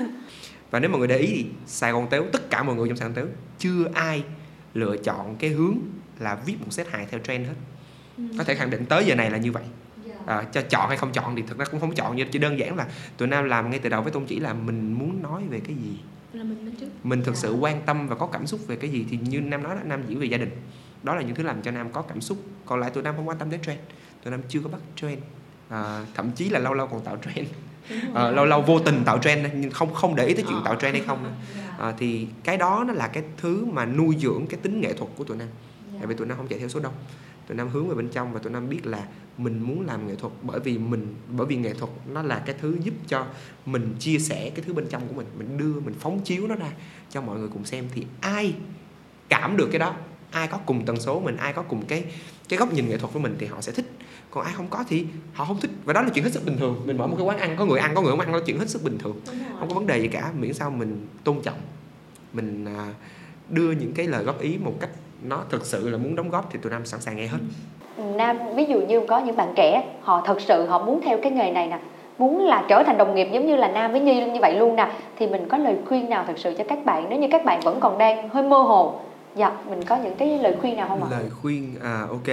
và 0.73 0.79
nếu 0.79 0.89
mọi 0.89 0.99
người 0.99 1.07
để 1.07 1.17
ý 1.17 1.27
thì 1.27 1.45
Sài 1.67 1.91
Gòn 1.91 2.07
Tếu 2.09 2.25
tất 2.31 2.49
cả 2.49 2.63
mọi 2.63 2.75
người 2.75 2.87
trong 2.87 2.97
Sài 2.97 3.07
Gòn 3.07 3.15
Tếu 3.15 3.25
chưa 3.59 3.85
ai 3.93 4.23
lựa 4.73 4.97
chọn 4.97 5.35
cái 5.35 5.49
hướng 5.49 5.77
là 6.19 6.35
viết 6.35 6.55
một 6.59 6.67
set 6.69 6.87
hài 6.87 7.05
theo 7.05 7.19
trend 7.19 7.47
hết. 7.47 7.53
Có 8.37 8.43
thể 8.43 8.55
khẳng 8.55 8.69
định 8.69 8.85
tới 8.85 9.05
giờ 9.05 9.15
này 9.15 9.31
là 9.31 9.37
như 9.37 9.51
vậy. 9.51 9.63
À, 10.25 10.43
cho 10.51 10.61
chọn 10.61 10.87
hay 10.87 10.97
không 10.97 11.11
chọn 11.11 11.35
thì 11.35 11.43
thực 11.47 11.57
ra 11.57 11.65
cũng 11.65 11.79
không 11.79 11.95
chọn 11.95 12.17
chỉ 12.31 12.39
đơn 12.39 12.59
giản 12.59 12.75
là 12.75 12.87
tụi 13.17 13.27
nam 13.27 13.45
làm 13.45 13.69
ngay 13.69 13.79
từ 13.79 13.89
đầu 13.89 14.01
với 14.01 14.11
tôn 14.11 14.25
chỉ 14.25 14.39
là 14.39 14.53
mình 14.53 14.93
muốn 14.93 15.21
nói 15.21 15.43
về 15.49 15.59
cái 15.59 15.75
gì. 15.75 15.99
Là 16.33 16.43
mình 16.43 16.75
mình 17.03 17.23
thực 17.23 17.35
sự 17.35 17.53
quan 17.53 17.81
tâm 17.85 18.07
và 18.07 18.15
có 18.15 18.25
cảm 18.27 18.47
xúc 18.47 18.59
về 18.67 18.75
cái 18.75 18.89
gì 18.89 19.05
thì 19.09 19.17
như 19.17 19.41
nam 19.41 19.63
nói 19.63 19.75
đó 19.75 19.81
nam 19.85 20.03
diễn 20.07 20.19
về 20.19 20.25
gia 20.25 20.37
đình. 20.37 20.51
Đó 21.03 21.15
là 21.15 21.21
những 21.21 21.35
thứ 21.35 21.43
làm 21.43 21.61
cho 21.61 21.71
nam 21.71 21.91
có 21.91 22.01
cảm 22.01 22.21
xúc. 22.21 22.37
Còn 22.65 22.79
lại 22.79 22.89
tụi 22.89 23.03
nam 23.03 23.15
không 23.15 23.27
quan 23.27 23.37
tâm 23.37 23.49
đến 23.49 23.61
trend. 23.61 23.79
Tụi 24.23 24.31
nam 24.31 24.41
chưa 24.49 24.59
có 24.63 24.69
bắt 24.69 24.81
trend. 24.95 25.19
À, 25.69 26.05
thậm 26.13 26.31
chí 26.31 26.49
là 26.49 26.59
lâu 26.59 26.73
lâu 26.73 26.87
còn 26.87 27.03
tạo 27.03 27.17
trend 27.25 27.47
à, 28.13 28.29
lâu 28.29 28.45
lâu 28.45 28.61
vô 28.61 28.79
tình 28.79 29.03
tạo 29.05 29.17
trend 29.17 29.47
nhưng 29.55 29.71
không 29.71 29.93
không 29.93 30.15
để 30.15 30.25
ý 30.25 30.33
tới 30.33 30.45
chuyện 30.49 30.59
tạo 30.65 30.75
trend 30.75 30.95
hay 30.95 31.03
không 31.07 31.35
à, 31.79 31.93
thì 31.97 32.27
cái 32.43 32.57
đó 32.57 32.83
nó 32.87 32.93
là 32.93 33.07
cái 33.07 33.23
thứ 33.37 33.65
mà 33.65 33.85
nuôi 33.85 34.15
dưỡng 34.19 34.47
cái 34.49 34.59
tính 34.63 34.81
nghệ 34.81 34.93
thuật 34.93 35.11
của 35.15 35.23
tụi 35.23 35.37
nam. 35.37 35.47
Tại 35.97 36.07
vì 36.07 36.15
tụi 36.15 36.27
nam 36.27 36.37
không 36.37 36.47
chạy 36.47 36.59
theo 36.59 36.69
số 36.69 36.79
đông. 36.79 36.93
Tụi 37.47 37.57
nam 37.57 37.69
hướng 37.69 37.89
về 37.89 37.95
bên 37.95 38.09
trong 38.09 38.33
và 38.33 38.39
tụi 38.39 38.53
nam 38.53 38.69
biết 38.69 38.85
là 38.85 39.07
mình 39.37 39.59
muốn 39.59 39.85
làm 39.87 40.07
nghệ 40.07 40.15
thuật 40.15 40.33
bởi 40.41 40.59
vì 40.59 40.77
mình 40.77 41.15
bởi 41.29 41.47
vì 41.47 41.55
nghệ 41.55 41.73
thuật 41.73 41.91
nó 42.13 42.21
là 42.21 42.43
cái 42.45 42.55
thứ 42.61 42.77
giúp 42.83 42.93
cho 43.07 43.25
mình 43.65 43.95
chia 43.99 44.19
sẻ 44.19 44.51
cái 44.55 44.65
thứ 44.65 44.73
bên 44.73 44.87
trong 44.89 45.07
của 45.07 45.13
mình 45.13 45.27
mình 45.37 45.57
đưa 45.57 45.79
mình 45.79 45.93
phóng 45.99 46.21
chiếu 46.23 46.47
nó 46.47 46.55
ra 46.55 46.71
cho 47.09 47.21
mọi 47.21 47.39
người 47.39 47.49
cùng 47.53 47.65
xem. 47.65 47.85
Thì 47.93 48.05
ai 48.21 48.53
cảm 49.29 49.57
được 49.57 49.69
cái 49.71 49.79
đó? 49.79 49.95
Ai 50.31 50.47
có 50.47 50.57
cùng 50.57 50.85
tần 50.85 50.99
số 50.99 51.19
mình? 51.19 51.37
Ai 51.37 51.53
có 51.53 51.61
cùng 51.61 51.85
cái 51.85 52.05
cái 52.49 52.59
góc 52.59 52.73
nhìn 52.73 52.89
nghệ 52.89 52.97
thuật 52.97 53.13
với 53.13 53.23
mình 53.23 53.35
thì 53.39 53.45
họ 53.45 53.61
sẽ 53.61 53.71
thích 53.71 53.85
còn 54.33 54.43
ai 54.43 54.53
không 54.53 54.67
có 54.69 54.83
thì 54.87 55.05
họ 55.33 55.45
không 55.45 55.59
thích. 55.59 55.71
Và 55.85 55.93
đó 55.93 56.01
là 56.01 56.09
chuyện 56.13 56.23
hết 56.23 56.29
sức 56.33 56.45
bình 56.45 56.57
thường. 56.57 56.81
Mình 56.85 56.97
mở 56.97 57.07
một 57.07 57.15
cái 57.17 57.25
quán 57.25 57.37
ăn 57.37 57.55
có 57.59 57.65
người 57.65 57.79
ăn 57.79 57.91
có 57.95 58.01
người 58.01 58.11
không 58.11 58.19
ăn 58.19 58.31
đó 58.31 58.37
là 58.37 58.43
chuyện 58.45 58.59
hết 58.59 58.69
sức 58.69 58.83
bình 58.83 58.97
thường. 58.97 59.15
Không 59.59 59.69
có 59.69 59.75
vấn 59.75 59.87
đề 59.87 59.97
gì 59.99 60.07
cả. 60.07 60.31
Miễn 60.39 60.53
sao 60.53 60.69
mình 60.69 61.07
tôn 61.23 61.41
trọng. 61.43 61.57
Mình 62.33 62.65
à, 62.65 62.93
đưa 63.49 63.71
những 63.71 63.93
cái 63.95 64.07
lời 64.07 64.23
góp 64.23 64.41
ý 64.41 64.57
một 64.63 64.73
cách 64.79 64.89
nó 65.23 65.43
thực 65.49 65.65
sự 65.65 65.89
là 65.89 65.97
muốn 65.97 66.15
đóng 66.15 66.29
góp 66.29 66.49
thì 66.51 66.59
tụi 66.61 66.71
nam 66.71 66.85
sẵn 66.85 67.01
sàng 67.01 67.15
nghe 67.15 67.27
hết. 67.27 67.37
Nam 68.15 68.37
ví 68.55 68.65
dụ 68.65 68.81
như 68.81 69.01
có 69.07 69.19
những 69.19 69.35
bạn 69.35 69.53
trẻ 69.55 69.83
họ 70.01 70.23
thật 70.25 70.41
sự 70.41 70.65
họ 70.65 70.85
muốn 70.85 71.01
theo 71.03 71.17
cái 71.23 71.31
nghề 71.31 71.51
này 71.51 71.67
nè 71.67 71.79
muốn 72.17 72.39
là 72.39 72.65
trở 72.69 72.83
thành 72.83 72.97
đồng 72.97 73.15
nghiệp 73.15 73.27
giống 73.33 73.47
như 73.47 73.55
là 73.55 73.67
Nam 73.67 73.91
với 73.91 74.01
Nhi 74.01 74.25
như 74.25 74.39
vậy 74.41 74.59
luôn 74.59 74.75
nè 74.75 74.91
thì 75.17 75.27
mình 75.27 75.47
có 75.49 75.57
lời 75.57 75.75
khuyên 75.87 76.09
nào 76.09 76.23
thật 76.27 76.33
sự 76.37 76.55
cho 76.57 76.63
các 76.69 76.85
bạn? 76.85 77.09
Nếu 77.09 77.19
như 77.19 77.27
các 77.31 77.45
bạn 77.45 77.59
vẫn 77.59 77.79
còn 77.79 77.97
đang 77.97 78.29
hơi 78.29 78.43
mơ 78.43 78.57
hồ 78.57 78.99
dạ 79.35 79.51
mình 79.69 79.83
có 79.83 79.97
những 79.97 80.15
cái 80.17 80.39
lời 80.39 80.55
khuyên 80.61 80.75
nào 80.75 80.87
không 80.87 81.03
ạ? 81.03 81.07
Lời 81.11 81.29
khuyên 81.41 81.75
à, 81.83 82.05
ok. 82.09 82.27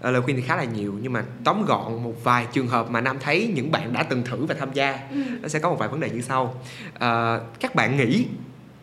À, 0.00 0.10
lời 0.10 0.22
khuyên 0.22 0.36
thì 0.36 0.42
khá 0.42 0.56
là 0.56 0.64
nhiều 0.64 0.94
nhưng 1.02 1.12
mà 1.12 1.24
tóm 1.44 1.64
gọn 1.66 2.04
một 2.04 2.24
vài 2.24 2.46
trường 2.52 2.66
hợp 2.66 2.90
mà 2.90 3.00
nam 3.00 3.18
thấy 3.20 3.52
những 3.54 3.72
bạn 3.72 3.92
đã 3.92 4.02
từng 4.02 4.22
thử 4.22 4.46
và 4.46 4.54
tham 4.58 4.72
gia 4.72 4.98
nó 5.42 5.48
sẽ 5.48 5.58
có 5.58 5.70
một 5.70 5.76
vài 5.78 5.88
vấn 5.88 6.00
đề 6.00 6.10
như 6.10 6.20
sau. 6.20 6.54
À, 6.98 7.38
các 7.60 7.74
bạn 7.74 7.96
nghĩ 7.96 8.26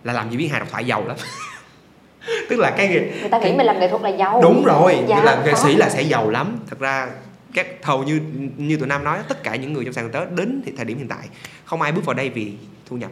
là 0.03 0.13
làm 0.13 0.29
diễn 0.29 0.39
viên 0.39 0.49
hài 0.49 0.59
độc 0.59 0.69
thoại 0.71 0.85
giàu 0.85 1.07
lắm? 1.07 1.17
Tức 2.49 2.59
là 2.59 2.71
cái 2.77 2.87
người 2.87 3.29
ta 3.29 3.39
nghĩ 3.39 3.53
mình 3.53 3.65
làm 3.65 3.79
nghệ 3.79 3.87
thuật 3.87 4.01
là 4.01 4.09
giàu. 4.09 4.41
Đúng 4.41 4.63
rồi 4.65 4.97
Dạ, 5.07 5.23
là 5.23 5.43
nghệ 5.45 5.53
sĩ 5.55 5.75
là 5.75 5.89
sẽ 5.89 6.01
giàu 6.01 6.29
lắm. 6.29 6.57
Thật 6.69 6.79
ra 6.79 7.07
các 7.53 7.67
hầu 7.83 8.03
như 8.03 8.21
như 8.57 8.77
tụi 8.77 8.87
nam 8.87 9.03
nói 9.03 9.19
tất 9.27 9.43
cả 9.43 9.55
những 9.55 9.73
người 9.73 9.85
trong 9.85 9.93
sàn 9.93 10.09
tới 10.11 10.25
đến 10.35 10.61
thì 10.65 10.71
thời 10.75 10.85
điểm 10.85 10.97
hiện 10.97 11.07
tại 11.07 11.27
không 11.65 11.81
ai 11.81 11.91
bước 11.91 12.05
vào 12.05 12.13
đây 12.13 12.29
vì 12.29 12.53
thu 12.89 12.97
nhập. 12.97 13.11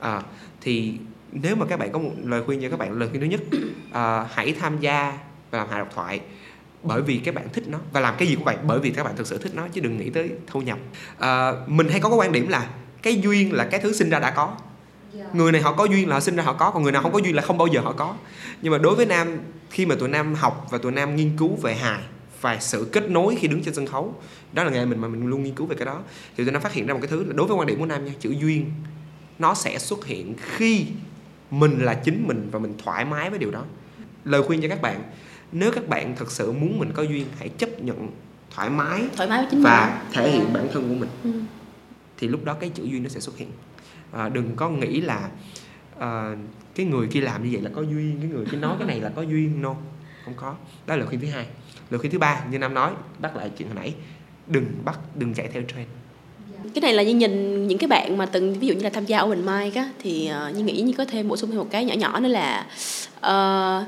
À, 0.00 0.22
thì 0.60 0.94
nếu 1.42 1.56
mà 1.56 1.66
các 1.66 1.78
bạn 1.78 1.92
có 1.92 1.98
một 1.98 2.10
lời 2.24 2.42
khuyên 2.46 2.62
cho 2.62 2.68
các 2.70 2.78
bạn 2.78 2.98
lời 2.98 3.08
khuyên 3.08 3.20
thứ 3.20 3.26
nhất 3.26 3.40
à, 3.92 4.26
hãy 4.32 4.54
tham 4.60 4.80
gia 4.80 5.18
và 5.50 5.58
làm 5.58 5.68
hài 5.68 5.78
độc 5.78 5.88
thoại 5.94 6.20
bởi 6.82 7.02
vì 7.02 7.18
các 7.18 7.34
bạn 7.34 7.48
thích 7.52 7.64
nó. 7.68 7.78
Và 7.92 8.00
làm 8.00 8.14
cái 8.18 8.28
gì 8.28 8.34
cũng 8.34 8.44
vậy 8.44 8.56
bởi 8.66 8.80
vì 8.80 8.90
các 8.90 9.04
bạn 9.04 9.16
thực 9.16 9.26
sự 9.26 9.38
thích 9.38 9.52
nó 9.54 9.68
chứ 9.68 9.80
đừng 9.80 9.98
nghĩ 9.98 10.10
tới 10.10 10.30
thu 10.46 10.60
nhập. 10.60 10.78
À, 11.18 11.52
mình 11.66 11.88
hay 11.88 12.00
có 12.00 12.08
cái 12.08 12.18
quan 12.18 12.32
điểm 12.32 12.48
là 12.48 12.68
cái 13.02 13.20
duyên 13.20 13.52
là 13.52 13.64
cái 13.64 13.80
thứ 13.80 13.92
sinh 13.92 14.10
ra 14.10 14.18
đã 14.18 14.30
có. 14.30 14.56
Người 15.32 15.52
này 15.52 15.62
họ 15.62 15.72
có 15.72 15.84
duyên 15.84 16.08
là 16.08 16.14
họ 16.14 16.20
sinh 16.20 16.36
ra 16.36 16.42
họ 16.42 16.52
có 16.52 16.70
còn 16.70 16.82
người 16.82 16.92
nào 16.92 17.02
không 17.02 17.12
có 17.12 17.18
duyên 17.18 17.36
là 17.36 17.42
không 17.42 17.58
bao 17.58 17.66
giờ 17.66 17.80
họ 17.80 17.92
có. 17.92 18.14
Nhưng 18.62 18.72
mà 18.72 18.78
đối 18.78 18.94
với 18.94 19.06
nam 19.06 19.38
khi 19.70 19.86
mà 19.86 19.94
tụi 19.94 20.08
nam 20.08 20.34
học 20.34 20.66
và 20.70 20.78
tụi 20.78 20.92
nam 20.92 21.16
nghiên 21.16 21.36
cứu 21.36 21.56
về 21.62 21.74
hài 21.74 22.02
và 22.40 22.58
sự 22.60 22.88
kết 22.92 23.10
nối 23.10 23.36
khi 23.36 23.48
đứng 23.48 23.62
trên 23.62 23.74
sân 23.74 23.86
khấu 23.86 24.14
đó 24.52 24.64
là 24.64 24.70
nghề 24.70 24.84
mình 24.84 25.00
mà 25.00 25.08
mình 25.08 25.26
luôn 25.26 25.42
nghiên 25.42 25.54
cứu 25.54 25.66
về 25.66 25.76
cái 25.76 25.86
đó 25.86 26.00
thì 26.36 26.44
tụi 26.44 26.52
nam 26.52 26.62
phát 26.62 26.72
hiện 26.72 26.86
ra 26.86 26.94
một 26.94 27.00
cái 27.02 27.08
thứ 27.08 27.24
là 27.24 27.32
đối 27.32 27.46
với 27.46 27.56
quan 27.56 27.66
điểm 27.66 27.78
của 27.78 27.86
nam 27.86 28.04
nha 28.04 28.12
chữ 28.20 28.30
duyên 28.30 28.70
nó 29.38 29.54
sẽ 29.54 29.78
xuất 29.78 30.06
hiện 30.06 30.34
khi 30.38 30.86
mình 31.58 31.78
là 31.78 31.94
chính 31.94 32.28
mình 32.28 32.48
và 32.52 32.58
mình 32.58 32.74
thoải 32.84 33.04
mái 33.04 33.30
với 33.30 33.38
điều 33.38 33.50
đó. 33.50 33.64
Lời 34.24 34.42
khuyên 34.42 34.62
cho 34.62 34.68
các 34.68 34.82
bạn 34.82 35.02
nếu 35.52 35.72
các 35.72 35.88
bạn 35.88 36.16
thật 36.16 36.30
sự 36.30 36.52
muốn 36.52 36.78
mình 36.78 36.90
có 36.94 37.02
duyên 37.02 37.26
hãy 37.38 37.48
chấp 37.48 37.82
nhận 37.82 38.08
thoải 38.50 38.70
mái 38.70 39.08
thoải 39.16 39.28
mái 39.28 39.38
với 39.38 39.48
chính 39.50 39.62
và 39.62 40.02
thể 40.12 40.30
hiện 40.30 40.52
bản 40.52 40.68
thân 40.72 40.88
của 40.88 40.94
mình. 40.94 41.08
Mình 41.24 41.34
ừ. 41.34 41.40
thì 42.18 42.28
lúc 42.28 42.44
đó 42.44 42.54
cái 42.54 42.70
chữ 42.70 42.84
duyên 42.84 43.02
nó 43.02 43.08
sẽ 43.08 43.20
xuất 43.20 43.36
hiện. 43.36 43.50
À, 44.12 44.28
đừng 44.28 44.56
có 44.56 44.70
nghĩ 44.70 45.00
là 45.00 45.28
à, 45.98 46.36
cái 46.74 46.86
người 46.86 47.06
kia 47.06 47.20
làm 47.20 47.44
như 47.44 47.48
vậy 47.52 47.62
là 47.62 47.70
có 47.74 47.82
duyên 47.82 48.16
cái 48.20 48.30
người 48.30 48.46
kia 48.46 48.56
nói 48.56 48.76
cái 48.78 48.88
này 48.88 49.00
là 49.00 49.08
có 49.16 49.22
duyên. 49.22 49.62
No 49.62 49.74
không 50.24 50.34
có. 50.36 50.54
Đó 50.86 50.94
là 50.94 50.96
lời 50.96 51.06
khuyên 51.06 51.20
thứ 51.20 51.26
hai. 51.26 51.46
Lời 51.90 51.98
khuyên 51.98 52.12
thứ 52.12 52.18
ba 52.18 52.44
như 52.50 52.58
nam 52.58 52.74
nói 52.74 52.92
bắt 53.18 53.36
lại 53.36 53.50
chuyện 53.58 53.68
hồi 53.68 53.76
nãy 53.76 53.94
đừng 54.46 54.66
bắt 54.84 54.98
đừng 55.14 55.34
chạy 55.34 55.48
theo 55.48 55.62
trend 55.62 55.88
cái 56.74 56.80
này 56.82 56.92
là 56.92 57.02
như 57.02 57.14
nhìn 57.14 57.66
những 57.68 57.78
cái 57.78 57.88
bạn 57.88 58.16
mà 58.18 58.26
từng 58.26 58.54
ví 58.54 58.66
dụ 58.66 58.74
như 58.74 58.82
là 58.82 58.90
tham 58.90 59.06
gia 59.06 59.20
open 59.22 59.46
mic 59.46 59.74
á 59.74 59.88
thì 59.98 60.26
ờ, 60.26 60.48
uh, 60.50 60.56
như 60.56 60.64
nghĩ 60.64 60.80
như 60.80 60.92
có 60.98 61.04
thêm 61.04 61.28
bổ 61.28 61.36
sung 61.36 61.50
thêm 61.50 61.58
một 61.58 61.70
cái 61.70 61.84
nhỏ 61.84 61.94
nhỏ 61.94 62.20
nữa 62.20 62.28
là 62.28 62.66
uh, 63.16 63.86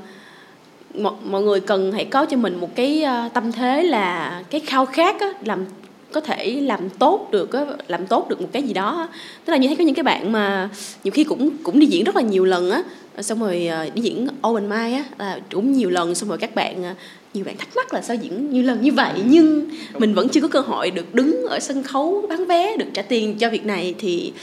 mọi, 1.01 1.13
mọi 1.23 1.41
người 1.41 1.59
cần 1.59 1.91
hãy 1.91 2.05
có 2.05 2.25
cho 2.25 2.37
mình 2.37 2.59
một 2.59 2.75
cái 2.75 3.05
uh, 3.25 3.33
tâm 3.33 3.51
thế 3.51 3.83
là 3.83 4.41
cái 4.49 4.61
khao 4.61 4.85
khát 4.85 5.19
á, 5.19 5.27
làm 5.45 5.65
có 6.11 6.21
thể 6.21 6.61
làm 6.61 6.89
tốt 6.89 7.27
được 7.31 7.53
á, 7.53 7.65
làm 7.87 8.07
tốt 8.07 8.29
được 8.29 8.41
một 8.41 8.47
cái 8.51 8.63
gì 8.63 8.73
đó 8.73 9.07
tức 9.45 9.51
là 9.51 9.57
như 9.57 9.67
thấy 9.67 9.75
có 9.75 9.83
những 9.83 9.95
cái 9.95 10.03
bạn 10.03 10.31
mà 10.31 10.69
nhiều 11.03 11.11
khi 11.11 11.23
cũng 11.23 11.49
cũng 11.63 11.79
đi 11.79 11.87
diễn 11.87 12.03
rất 12.03 12.15
là 12.15 12.21
nhiều 12.21 12.45
lần 12.45 12.71
á 12.71 12.83
xong 13.21 13.39
rồi 13.39 13.69
uh, 13.87 13.95
đi 13.95 14.01
diễn 14.01 14.27
open 14.47 14.69
mic 14.69 14.93
á 14.93 15.05
là 15.17 15.39
cũng 15.51 15.73
nhiều 15.73 15.89
lần 15.89 16.15
xong 16.15 16.29
rồi 16.29 16.37
các 16.37 16.55
bạn 16.55 16.81
uh, 16.91 16.97
nhiều 17.33 17.45
bạn 17.45 17.57
thắc 17.57 17.75
mắc 17.75 17.93
là 17.93 18.01
sao 18.01 18.15
diễn 18.15 18.51
nhiều 18.51 18.63
lần 18.63 18.81
như 18.81 18.91
vậy? 18.91 19.13
Nhưng 19.25 19.69
mình 19.97 20.13
vẫn 20.13 20.29
chưa 20.29 20.41
có 20.41 20.47
cơ 20.47 20.59
hội 20.59 20.91
được 20.91 21.15
đứng 21.15 21.45
ở 21.49 21.59
sân 21.59 21.83
khấu 21.83 22.25
bán 22.29 22.45
vé 22.45 22.77
được 22.77 22.85
trả 22.93 23.01
tiền 23.01 23.37
cho 23.37 23.49
việc 23.49 23.65
này 23.65 23.95
thì 23.97 24.33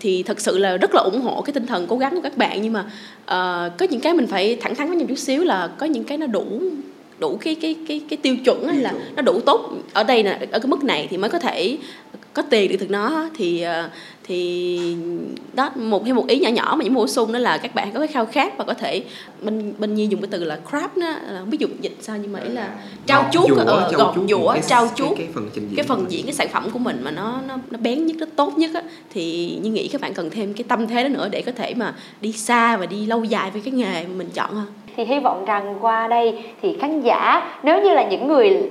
thì 0.00 0.22
thật 0.26 0.40
sự 0.40 0.58
là 0.58 0.76
rất 0.76 0.94
là 0.94 1.00
ủng 1.00 1.20
hộ 1.20 1.42
cái 1.42 1.52
tinh 1.52 1.66
thần 1.66 1.86
cố 1.86 1.98
gắng 1.98 2.14
của 2.14 2.20
các 2.20 2.36
bạn. 2.36 2.62
Nhưng 2.62 2.72
mà 2.72 2.80
uh, 2.80 3.78
có 3.78 3.86
những 3.90 4.00
cái 4.00 4.14
mình 4.14 4.26
phải 4.26 4.56
thẳng 4.56 4.74
thắn 4.74 4.88
với 4.88 4.96
nhau 4.96 5.06
chút 5.08 5.18
xíu 5.18 5.44
là 5.44 5.70
có 5.78 5.86
những 5.86 6.04
cái 6.04 6.18
nó 6.18 6.26
đủ 6.26 6.62
đủ 7.18 7.36
cái 7.36 7.54
cái 7.54 7.76
cái 7.88 8.00
cái 8.08 8.16
tiêu 8.16 8.36
chuẩn 8.44 8.68
hay 8.68 8.76
là 8.76 8.94
nó 9.16 9.22
đủ 9.22 9.40
tốt 9.40 9.70
ở 9.92 10.04
đây 10.04 10.22
là 10.22 10.38
ở 10.50 10.58
cái 10.58 10.68
mức 10.68 10.84
này 10.84 11.06
thì 11.10 11.16
mới 11.16 11.30
có 11.30 11.38
thể 11.38 11.78
có 12.32 12.42
tiền 12.42 12.70
được 12.70 12.76
từ 12.80 12.88
nó. 12.88 13.28
Thì 13.36 13.64
thì 14.28 14.80
đó 15.52 15.70
một 15.76 16.04
thêm 16.06 16.16
một 16.16 16.26
ý 16.26 16.38
nhỏ 16.38 16.48
nhỏ 16.48 16.74
mà 16.78 16.84
những 16.84 16.94
bổ 16.94 17.06
sung 17.06 17.32
đó 17.32 17.38
là 17.38 17.58
các 17.58 17.74
bạn 17.74 17.92
có 17.92 17.98
cái 17.98 18.08
khao 18.08 18.26
khát 18.26 18.58
và 18.58 18.64
có 18.64 18.74
thể 18.74 19.02
bên 19.42 19.74
bên 19.78 19.94
nhi 19.94 20.06
dùng 20.06 20.20
cái 20.20 20.28
từ 20.30 20.44
là 20.44 20.58
crap 20.70 20.96
đó 20.96 21.06
là 21.06 21.38
không 21.38 21.50
biết 21.50 21.60
dùng 21.60 21.70
dịch 21.80 21.96
sao 22.00 22.16
nhưng 22.22 22.32
mà 22.32 22.40
ý 22.40 22.48
là 22.48 22.74
trao 23.06 23.28
chuốt 23.32 23.50
ờ, 23.56 23.90
gọt 23.94 24.14
dũa 24.28 24.56
trao 24.66 24.88
chuốt 24.94 25.08
cái, 25.08 25.26
cái 25.26 25.32
phần 25.34 25.50
trình 25.54 25.68
diễn 25.68 25.76
cái 25.76 25.86
phần 25.86 26.06
diễn 26.08 26.24
cái 26.24 26.34
sản 26.34 26.48
phẩm 26.48 26.70
của 26.72 26.78
mình 26.78 27.00
mà 27.02 27.10
nó 27.10 27.40
nó 27.48 27.56
nó 27.70 27.78
bén 27.82 28.06
nhất 28.06 28.16
nó 28.20 28.26
tốt 28.36 28.58
nhất 28.58 28.70
á 28.74 28.82
thì 29.10 29.56
như 29.62 29.70
nghĩ 29.70 29.88
các 29.88 30.00
bạn 30.00 30.14
cần 30.14 30.30
thêm 30.30 30.54
cái 30.54 30.64
tâm 30.68 30.86
thế 30.86 31.02
đó 31.02 31.08
nữa 31.08 31.28
để 31.30 31.42
có 31.42 31.52
thể 31.52 31.74
mà 31.74 31.94
đi 32.20 32.32
xa 32.32 32.76
và 32.76 32.86
đi 32.86 33.06
lâu 33.06 33.24
dài 33.24 33.50
với 33.50 33.62
cái 33.64 33.72
nghề 33.72 34.02
mà 34.02 34.14
mình 34.16 34.28
chọn 34.34 34.54
hơn 34.54 34.66
thì 34.96 35.04
hy 35.04 35.18
vọng 35.18 35.44
rằng 35.44 35.76
qua 35.80 36.08
đây 36.08 36.44
thì 36.62 36.76
khán 36.80 37.00
giả 37.00 37.52
nếu 37.62 37.82
như 37.82 37.90
là 37.90 38.08
những 38.08 38.28
người 38.28 38.70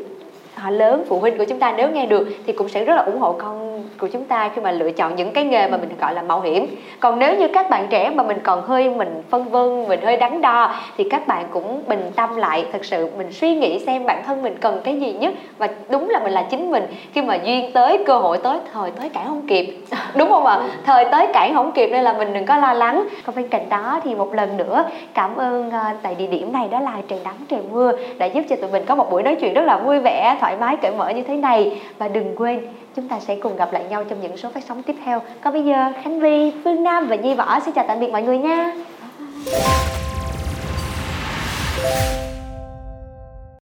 họ 0.58 0.70
lớn 0.70 1.04
phụ 1.10 1.20
huynh 1.20 1.38
của 1.38 1.46
chúng 1.46 1.60
ta 1.60 1.74
nếu 1.78 1.90
nghe 1.90 2.06
được 2.06 2.28
thì 2.46 2.54
cũng 2.54 2.70
sẽ 2.70 2.86
rất 2.86 2.96
là 2.96 3.02
ủng 3.02 3.20
hộ 3.20 3.36
con 3.38 3.84
của 4.00 4.08
chúng 4.08 4.24
ta 4.24 4.50
khi 4.56 4.62
mà 4.62 4.72
lựa 4.72 4.92
chọn 4.92 5.16
những 5.16 5.34
cái 5.34 5.44
nghề 5.44 5.68
mà 5.68 5.78
mình 5.78 5.90
gọi 6.02 6.14
là 6.14 6.22
mạo 6.22 6.42
hiểm. 6.42 6.76
Còn 7.00 7.20
nếu 7.20 7.38
như 7.38 7.48
các 7.48 7.70
bạn 7.70 7.88
trẻ 7.90 8.10
mà 8.10 8.24
mình 8.24 8.38
còn 8.44 8.62
hơi 8.62 8.90
mình 8.90 9.22
phân 9.30 9.44
vân 9.44 9.88
mình 9.88 10.02
hơi 10.02 10.18
đắn 10.18 10.42
đo 10.42 10.76
thì 10.98 11.10
các 11.10 11.28
bạn 11.28 11.46
cũng 11.52 11.82
bình 11.88 12.12
tâm 12.16 12.36
lại 12.36 12.66
thật 12.72 12.86
sự 12.86 13.10
mình 13.18 13.32
suy 13.32 13.56
nghĩ 13.56 13.80
xem 13.86 14.06
bản 14.06 14.24
thân 14.26 14.42
mình 14.42 14.56
cần 14.62 14.82
cái 14.84 15.00
gì 15.00 15.14
nhất 15.14 15.34
và 15.58 15.68
đúng 15.90 16.10
là 16.10 16.20
mình 16.20 16.32
là 16.32 16.42
chính 16.42 16.72
mình. 16.72 16.84
Khi 17.14 17.22
mà 17.22 17.36
duyên 17.36 17.72
tới 17.72 18.04
cơ 18.06 18.18
hội 18.18 18.38
tới 18.38 18.60
thời 18.74 18.92
tới 18.92 19.10
cản 19.10 19.28
không 19.28 19.48
kịp. 19.48 19.78
Đúng 20.16 20.30
không 20.30 20.46
ạ? 20.46 20.62
Thời 20.86 21.06
tới 21.12 21.28
cản 21.34 21.54
không 21.54 21.72
kịp 21.72 21.90
nên 21.92 22.04
là 22.04 22.14
mình 22.14 22.34
đừng 22.34 22.46
có 22.46 22.58
lo 22.58 22.74
lắng. 22.74 23.08
Còn 23.26 23.36
bên 23.36 23.48
cạnh 23.48 23.70
đó 23.70 24.02
thì 24.04 24.16
một 24.16 24.34
lần 24.34 24.58
nữa 24.58 24.84
cảm 25.14 25.36
ơn 25.36 25.68
uh, 25.68 25.74
tại 26.02 26.16
địa 26.16 26.28
điểm 26.28 26.54
này 26.54 26.68
đó 26.72 26.80
là 26.80 26.94
trời 27.08 27.20
nắng 27.24 27.36
trời 27.50 27.60
mưa 27.72 27.92
đã 28.18 28.26
giúp 28.26 28.42
cho 28.50 28.56
tụi 28.56 28.72
mình 28.72 28.84
có 28.86 28.96
một 28.96 29.12
buổi 29.12 29.24
nói 29.24 29.36
chuyện 29.36 29.54
rất 29.54 29.66
là 29.66 29.78
vui 29.78 30.00
vẻ 30.00 30.38
thoải 30.48 30.58
mái, 30.60 30.78
cởi 30.82 30.92
mở 30.92 31.10
như 31.10 31.24
thế 31.24 31.36
này. 31.36 31.82
Và 31.98 32.08
đừng 32.08 32.36
quên, 32.36 32.60
chúng 32.96 33.08
ta 33.08 33.20
sẽ 33.20 33.36
cùng 33.36 33.56
gặp 33.56 33.74
lại 33.74 33.84
nhau 33.90 34.04
trong 34.04 34.22
những 34.22 34.38
số 34.38 34.50
phát 34.54 34.64
sóng 34.68 34.84
tiếp 34.84 34.96
theo. 35.06 35.22
Còn 35.42 35.54
bây 35.54 35.64
giờ, 35.64 35.92
khánh 36.04 36.20
vi, 36.20 36.52
phương 36.64 36.84
nam 36.84 37.08
và 37.08 37.16
nhi 37.16 37.34
võ 37.34 37.60
xin 37.60 37.74
chào 37.74 37.86
tạm 37.88 38.00
biệt 38.00 38.12
mọi 38.12 38.22
người 38.22 38.38
nha. 38.38 38.74